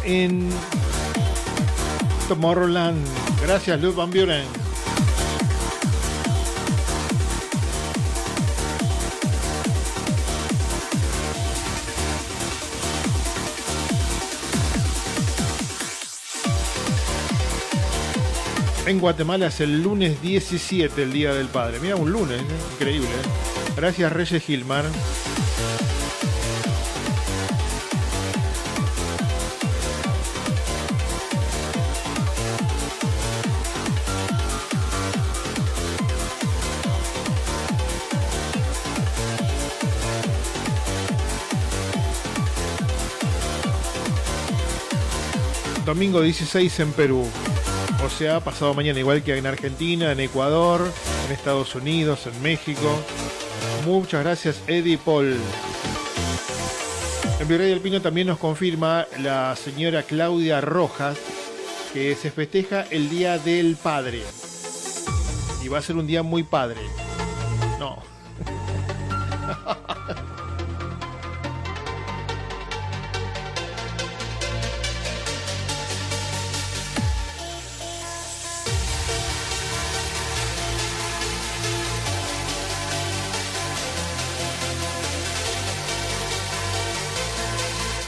En 0.03 0.51
Tomorrowland. 2.27 3.07
Gracias, 3.41 3.79
Lu 3.79 3.91
Van 3.93 4.11
Buren. 4.11 4.60
En 18.91 18.99
Guatemala 18.99 19.47
es 19.47 19.61
el 19.61 19.81
lunes 19.81 20.21
17, 20.21 21.03
el 21.03 21.13
Día 21.13 21.33
del 21.33 21.47
Padre. 21.47 21.79
Mira, 21.79 21.95
un 21.95 22.11
lunes, 22.11 22.41
¿eh? 22.41 22.45
increíble. 22.73 23.07
¿eh? 23.07 23.73
Gracias, 23.77 24.11
Reyes 24.11 24.43
Gilmar. 24.43 24.83
Domingo 45.85 46.21
16 46.21 46.79
en 46.81 46.91
Perú. 46.91 47.25
O 48.03 48.09
sea, 48.09 48.39
pasado 48.39 48.73
mañana, 48.73 48.99
igual 48.99 49.23
que 49.23 49.37
en 49.37 49.45
Argentina, 49.45 50.11
en 50.11 50.19
Ecuador, 50.19 50.81
en 51.27 51.31
Estados 51.31 51.75
Unidos, 51.75 52.27
en 52.27 52.41
México. 52.41 52.99
Muchas 53.85 54.23
gracias, 54.23 54.61
Eddie 54.67 54.97
Paul. 54.97 55.37
En 57.39 57.47
Virrey 57.47 57.69
del 57.69 57.79
Pino 57.79 58.01
también 58.01 58.27
nos 58.27 58.37
confirma 58.37 59.07
la 59.19 59.55
señora 59.55 60.03
Claudia 60.03 60.61
Rojas 60.61 61.17
que 61.93 62.15
se 62.15 62.31
festeja 62.31 62.85
el 62.89 63.09
Día 63.09 63.37
del 63.37 63.75
Padre. 63.75 64.21
Y 65.63 65.67
va 65.67 65.79
a 65.79 65.81
ser 65.81 65.95
un 65.95 66.07
día 66.07 66.23
muy 66.23 66.43
padre. 66.43 66.81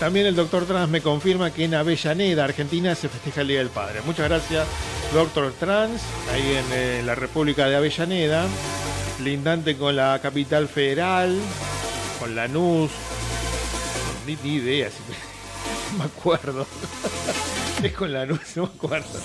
También 0.03 0.25
el 0.25 0.35
doctor 0.35 0.65
Trans 0.65 0.89
me 0.89 0.99
confirma 0.99 1.51
que 1.51 1.63
en 1.63 1.75
Avellaneda, 1.75 2.43
Argentina, 2.43 2.93
se 2.93 3.07
festeja 3.07 3.39
el 3.39 3.47
Día 3.47 3.59
del 3.59 3.69
Padre. 3.69 4.01
Muchas 4.05 4.27
gracias, 4.27 4.67
doctor 5.13 5.53
Trans, 5.57 6.01
ahí 6.33 6.57
en 6.57 6.65
eh, 6.73 7.03
la 7.05 7.15
República 7.15 7.69
de 7.69 7.77
Avellaneda, 7.77 8.45
lindante 9.23 9.77
con 9.77 9.95
la 9.95 10.19
capital 10.21 10.67
federal, 10.67 11.39
con 12.19 12.35
Lanús. 12.35 12.91
Ni, 14.27 14.37
ni 14.43 14.55
idea, 14.55 14.89
si 14.89 14.97
me, 15.09 15.97
me 15.99 16.03
acuerdo. 16.03 16.67
es 17.81 17.93
con 17.93 18.11
Lanús, 18.11 18.57
no 18.57 18.63
me 18.63 18.69
acuerdo. 18.75 19.19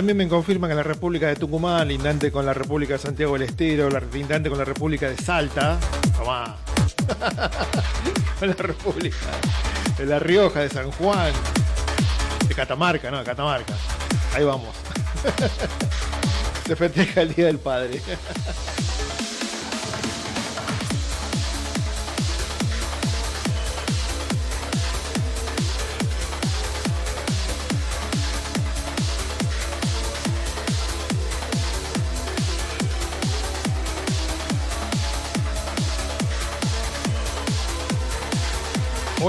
También 0.00 0.16
me 0.16 0.26
confirman 0.28 0.70
que 0.70 0.74
la 0.74 0.82
República 0.82 1.26
de 1.26 1.36
Tucumán, 1.36 1.86
lindante 1.86 2.32
con 2.32 2.46
la 2.46 2.54
República 2.54 2.94
de 2.94 3.00
Santiago 3.00 3.34
del 3.34 3.42
Estero, 3.42 3.90
lindante 4.14 4.48
con 4.48 4.56
la 4.56 4.64
República 4.64 5.10
de 5.10 5.16
Salta. 5.18 5.78
Tomá. 6.16 6.56
con 8.38 8.48
la 8.48 8.54
República 8.54 9.18
de 9.98 10.06
La 10.06 10.18
Rioja, 10.18 10.60
de 10.60 10.70
San 10.70 10.90
Juan, 10.92 11.34
de 12.48 12.54
Catamarca, 12.54 13.10
no, 13.10 13.18
de 13.18 13.24
Catamarca. 13.24 13.74
Ahí 14.34 14.42
vamos. 14.42 14.74
Se 16.66 16.74
festeja 16.76 17.20
el 17.20 17.34
Día 17.34 17.44
del 17.44 17.58
Padre. 17.58 18.00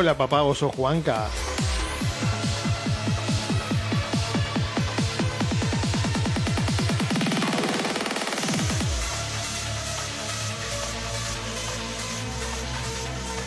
Hola, 0.02 0.18
papá, 0.18 0.42
vos 0.42 0.58
sos 0.58 0.74
Juanca. 0.74 1.28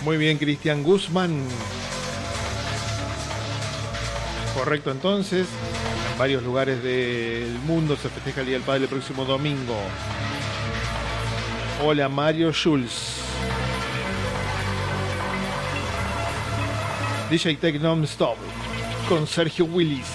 Muy 0.04 0.16
bien, 0.16 0.38
Cristian 0.38 0.84
Guzmán. 0.84 1.42
Correcto, 4.56 4.92
entonces. 4.92 5.48
En 6.12 6.18
varios 6.20 6.44
lugares 6.44 6.80
del 6.84 7.58
mundo 7.66 7.96
se 7.96 8.08
festeja 8.08 8.42
el 8.42 8.46
Día 8.46 8.58
del 8.58 8.64
Padre 8.64 8.84
el 8.84 8.88
próximo 8.88 9.24
domingo. 9.24 9.74
Hola, 11.82 12.08
Mario 12.08 12.52
Schulz. 12.52 13.13
DJ 17.34 17.56
Tech 17.56 17.80
Non-Stop 17.80 18.36
con 19.08 19.26
Sergio 19.26 19.64
Willis. 19.64 20.06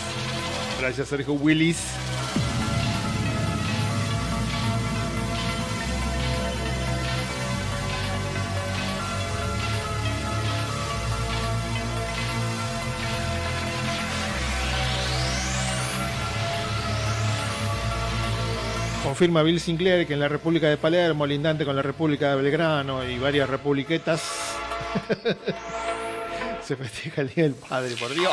Gracias, 0.80 1.10
Sergio 1.10 1.34
Willis. 1.34 1.78
Confirma 19.04 19.44
Bill 19.44 19.60
Sinclair 19.60 20.08
que 20.08 20.14
en 20.14 20.22
la 20.22 20.30
República 20.30 20.70
de 20.70 20.78
Palermo, 20.78 21.26
lindante 21.26 21.66
con 21.66 21.76
la 21.76 21.82
República 21.82 22.30
de 22.30 22.42
Belgrano 22.42 23.04
y 23.04 23.20
varias 23.20 23.50
republiquetas, 23.50 24.56
se 26.70 26.76
festeja 26.76 27.22
el 27.22 27.34
Día 27.34 27.46
del 27.46 27.56
Padre, 27.56 27.96
por 27.96 28.14
Dios. 28.14 28.32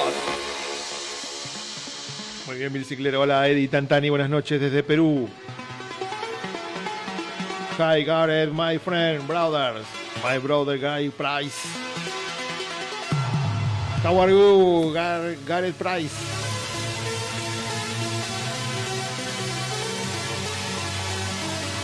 Muy 2.47 2.59
bien, 2.59 2.85
Sinclair. 2.85 3.17
Hola, 3.17 3.49
Eddie 3.49 3.67
Tantani. 3.67 4.11
Buenas 4.11 4.29
noches 4.29 4.61
desde 4.61 4.83
Perú. 4.83 5.27
Hi, 7.79 8.05
Gareth, 8.05 8.53
my 8.53 8.79
friend, 8.79 9.27
brothers. 9.27 9.87
My 10.23 10.37
brother, 10.37 10.77
Guy 10.79 11.09
Price. 11.09 11.67
How 14.05 14.21
are 14.21 14.31
you, 14.31 14.93
Gar- 14.93 15.35
Gareth 15.47 15.79
Price? 15.79 16.13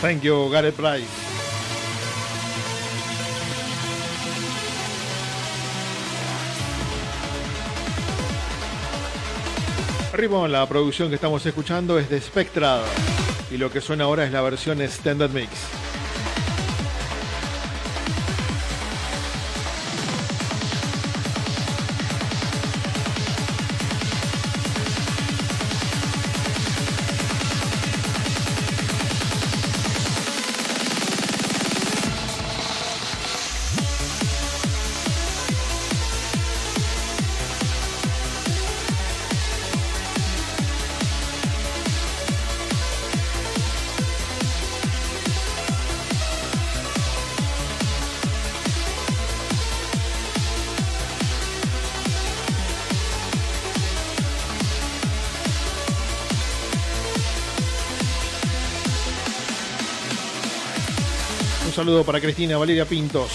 Thank 0.01 0.21
you, 0.21 0.51
Gareth 0.51 0.77
Price. 0.77 1.32
Rimón, 10.13 10.51
la 10.51 10.67
producción 10.67 11.09
que 11.09 11.15
estamos 11.15 11.43
escuchando 11.43 11.97
es 11.97 12.07
de 12.07 12.21
Spectra 12.21 12.83
y 13.49 13.57
lo 13.57 13.71
que 13.71 13.81
suena 13.81 14.03
ahora 14.03 14.23
es 14.23 14.31
la 14.31 14.41
versión 14.41 14.79
Standard 14.81 15.31
Mix. 15.31 15.82
Saludo 61.93 62.05
para 62.05 62.19
Cristina 62.19 62.57
Valeria 62.57 62.85
Pintos. 62.85 63.29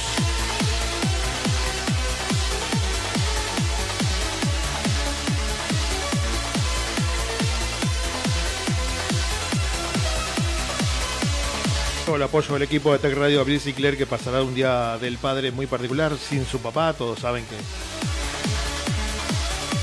El 12.13 12.23
apoyo 12.25 12.55
del 12.55 12.63
equipo 12.63 12.93
de 12.93 12.99
Tech 12.99 13.15
Radio 13.15 13.41
a 13.41 13.45
Bill 13.45 13.61
Sinclair 13.61 13.97
que 13.97 14.07
pasará 14.07 14.43
un 14.43 14.57
día 14.57 14.99
del 14.99 15.19
padre 15.19 15.53
muy 15.53 15.67
particular 15.67 16.17
sin 16.19 16.45
su 16.45 16.59
papá. 16.59 16.95
Todos 16.95 17.21
saben 17.21 17.45
que 17.45 17.55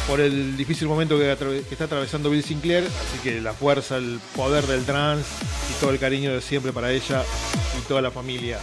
por 0.05 0.19
el 0.19 0.57
difícil 0.57 0.89
momento 0.89 1.17
que, 1.17 1.31
está 1.71 1.85
atravesando 1.85 2.29
Bill 2.29 2.43
Sinclair, 2.43 2.83
así 2.83 3.19
que 3.23 3.39
la 3.39 3.53
fuerza, 3.53 3.95
el 3.95 4.19
poder 4.35 4.67
del 4.67 4.83
trans 4.83 5.25
todo 5.79 5.91
el 5.91 5.99
cariño 5.99 6.33
de 6.33 6.41
siempre 6.41 6.71
para 6.71 6.91
ella 6.91 7.23
y 7.77 7.81
toda 7.87 8.01
la 8.01 8.11
familia. 8.11 8.59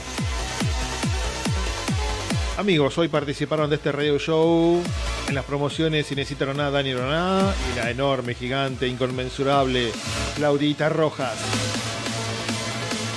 Amigos, 2.57 2.97
hoy 2.99 3.09
participaron 3.09 3.71
de 3.71 3.77
este 3.77 3.93
radio 3.93 4.19
show 4.19 4.83
en 5.29 5.35
las 5.35 5.45
promociones 5.45 6.11
Inesita 6.13 6.45
Roná, 6.45 6.71
Dani 6.71 6.95
Roná 6.95 7.55
y 7.73 7.77
la 7.77 7.91
enorme, 7.91 8.35
gigante, 8.35 8.87
inconmensurable 8.87 9.91
Claudita 10.37 10.89
Rojas. 10.89 11.39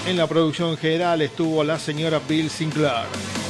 En 0.08 0.18
la 0.18 0.28
producción 0.28 0.78
general 0.78 1.22
estuvo 1.22 1.64
la 1.64 1.80
señora 1.80 2.22
Bill 2.28 2.50
Sinclair. 2.50 3.45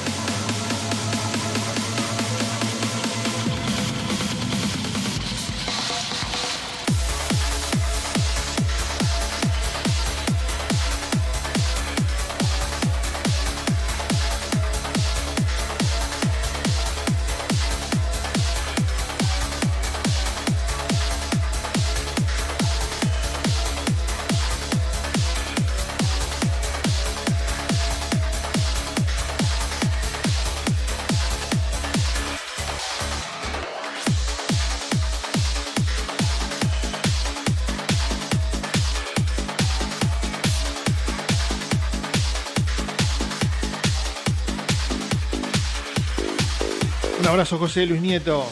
Abrazo, 47.45 47.57
José 47.59 47.85
Luis 47.85 48.01
Nieto. 48.01 48.47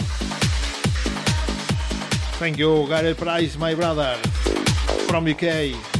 Thank 2.38 2.58
you, 2.58 2.86
Gareth 2.88 3.18
Price, 3.18 3.58
my 3.58 3.74
brother, 3.74 4.18
from 5.08 5.26
UK. 5.26 5.93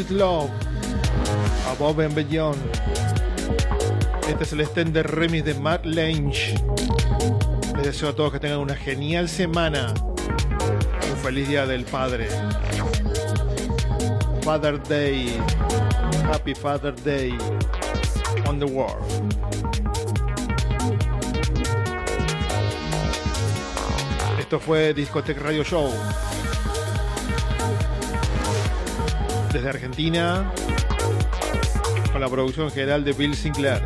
It 0.00 0.10
Love, 0.10 0.50
Above 1.68 2.00
and 2.00 2.14
Beyond. 2.14 2.58
Este 4.28 4.44
es 4.44 4.52
el 4.52 4.62
extender 4.62 5.06
remix 5.06 5.44
de 5.44 5.54
Matt 5.54 5.84
Lange. 5.84 6.54
Les 7.76 7.84
deseo 7.84 8.08
a 8.08 8.12
todos 8.14 8.32
que 8.32 8.40
tengan 8.40 8.60
una 8.60 8.74
genial 8.74 9.28
semana. 9.28 9.92
Un 11.10 11.16
feliz 11.18 11.48
día 11.48 11.66
del 11.66 11.84
Padre. 11.84 12.28
Father 14.42 14.82
Day. 14.82 15.38
Happy 16.32 16.54
Father 16.54 16.94
Day 17.04 17.36
on 18.46 18.58
the 18.58 18.66
world. 18.66 19.04
Esto 24.38 24.58
fue 24.58 24.94
Discotech 24.94 25.38
Radio 25.42 25.62
Show. 25.62 25.92
Desde 29.52 29.68
Argentina, 29.68 30.50
con 32.12 32.20
la 32.20 32.28
producción 32.28 32.70
general 32.70 33.04
de 33.04 33.12
Bill 33.12 33.34
Sinclair. 33.34 33.82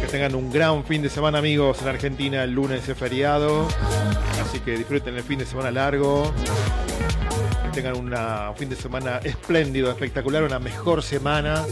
Que 0.00 0.06
tengan 0.10 0.34
un 0.34 0.50
gran 0.50 0.82
fin 0.84 1.02
de 1.02 1.08
semana, 1.10 1.38
amigos, 1.38 1.82
en 1.82 1.88
Argentina. 1.88 2.42
El 2.42 2.52
lunes 2.52 2.88
es 2.88 2.96
feriado, 2.96 3.68
así 4.42 4.60
que 4.60 4.76
disfruten 4.78 5.14
el 5.16 5.22
fin 5.22 5.38
de 5.38 5.46
semana 5.46 5.70
largo. 5.70 6.32
Que 7.64 7.70
tengan 7.82 7.96
una- 7.98 8.50
un 8.50 8.56
fin 8.56 8.70
de 8.70 8.76
semana 8.76 9.20
espléndido, 9.22 9.90
espectacular, 9.90 10.42
una 10.42 10.58
mejor 10.58 11.02
semana. 11.02 11.64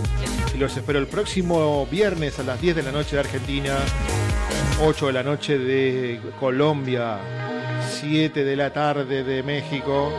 Y 0.54 0.58
los 0.58 0.76
espero 0.76 0.98
el 0.98 1.06
próximo 1.06 1.86
viernes 1.90 2.38
a 2.38 2.42
las 2.42 2.60
10 2.60 2.76
de 2.76 2.82
la 2.82 2.92
noche 2.92 3.16
de 3.16 3.20
Argentina, 3.20 3.76
8 4.82 5.06
de 5.06 5.12
la 5.14 5.22
noche 5.22 5.58
de 5.58 6.20
Colombia, 6.38 7.16
7 7.88 8.44
de 8.44 8.56
la 8.56 8.72
tarde 8.72 9.24
de 9.24 9.42
México 9.42 10.12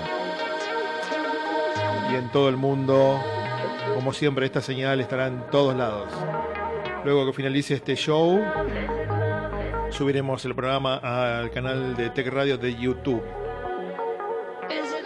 y 2.12 2.16
en 2.16 2.32
todo 2.32 2.50
el 2.50 2.58
mundo. 2.58 3.20
Como 3.96 4.14
siempre, 4.14 4.46
esta 4.46 4.62
señal 4.62 5.00
estará 5.00 5.28
en 5.28 5.44
todos 5.52 5.76
lados. 5.76 6.10
Luego 7.04 7.26
que 7.26 7.34
finalice 7.34 7.76
este 7.76 7.96
show, 7.96 8.42
subiremos 9.90 10.44
el 10.46 10.56
programa 10.56 10.98
al 10.98 11.52
canal 11.52 11.96
de 11.96 12.10
Tech 12.10 12.28
Radio 12.28 12.58
de 12.58 12.76
YouTube. 12.76 13.24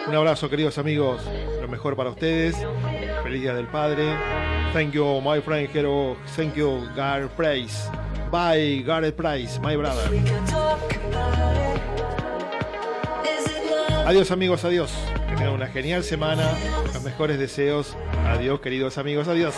Un 0.08 0.16
abrazo, 0.16 0.50
queridos 0.50 0.78
amigos. 0.78 1.22
Lo 1.62 1.68
mejor 1.68 1.96
para 1.96 2.10
ustedes. 2.10 2.56
Feliz 3.24 3.42
Día 3.42 3.54
del 3.54 3.68
Padre. 3.68 4.06
Thank 4.74 4.92
you, 4.92 5.22
my 5.22 5.42
friend 5.42 5.70
Hero. 5.74 6.16
Thank 6.36 6.56
you, 6.56 6.88
Gareth 6.96 7.32
Price. 7.32 7.90
Bye, 8.32 8.84
Gareth 8.86 9.16
Price, 9.16 9.60
my 9.62 9.76
brother. 9.76 10.12
Adiós 14.06 14.30
amigos, 14.30 14.64
adiós. 14.64 14.94
Que 15.28 15.36
tengan 15.36 15.54
una 15.54 15.68
genial 15.68 16.04
semana. 16.04 16.52
Mejores 17.06 17.38
deseos. 17.38 17.96
Adiós 18.28 18.60
queridos 18.60 18.98
amigos, 18.98 19.28
adiós. 19.28 19.56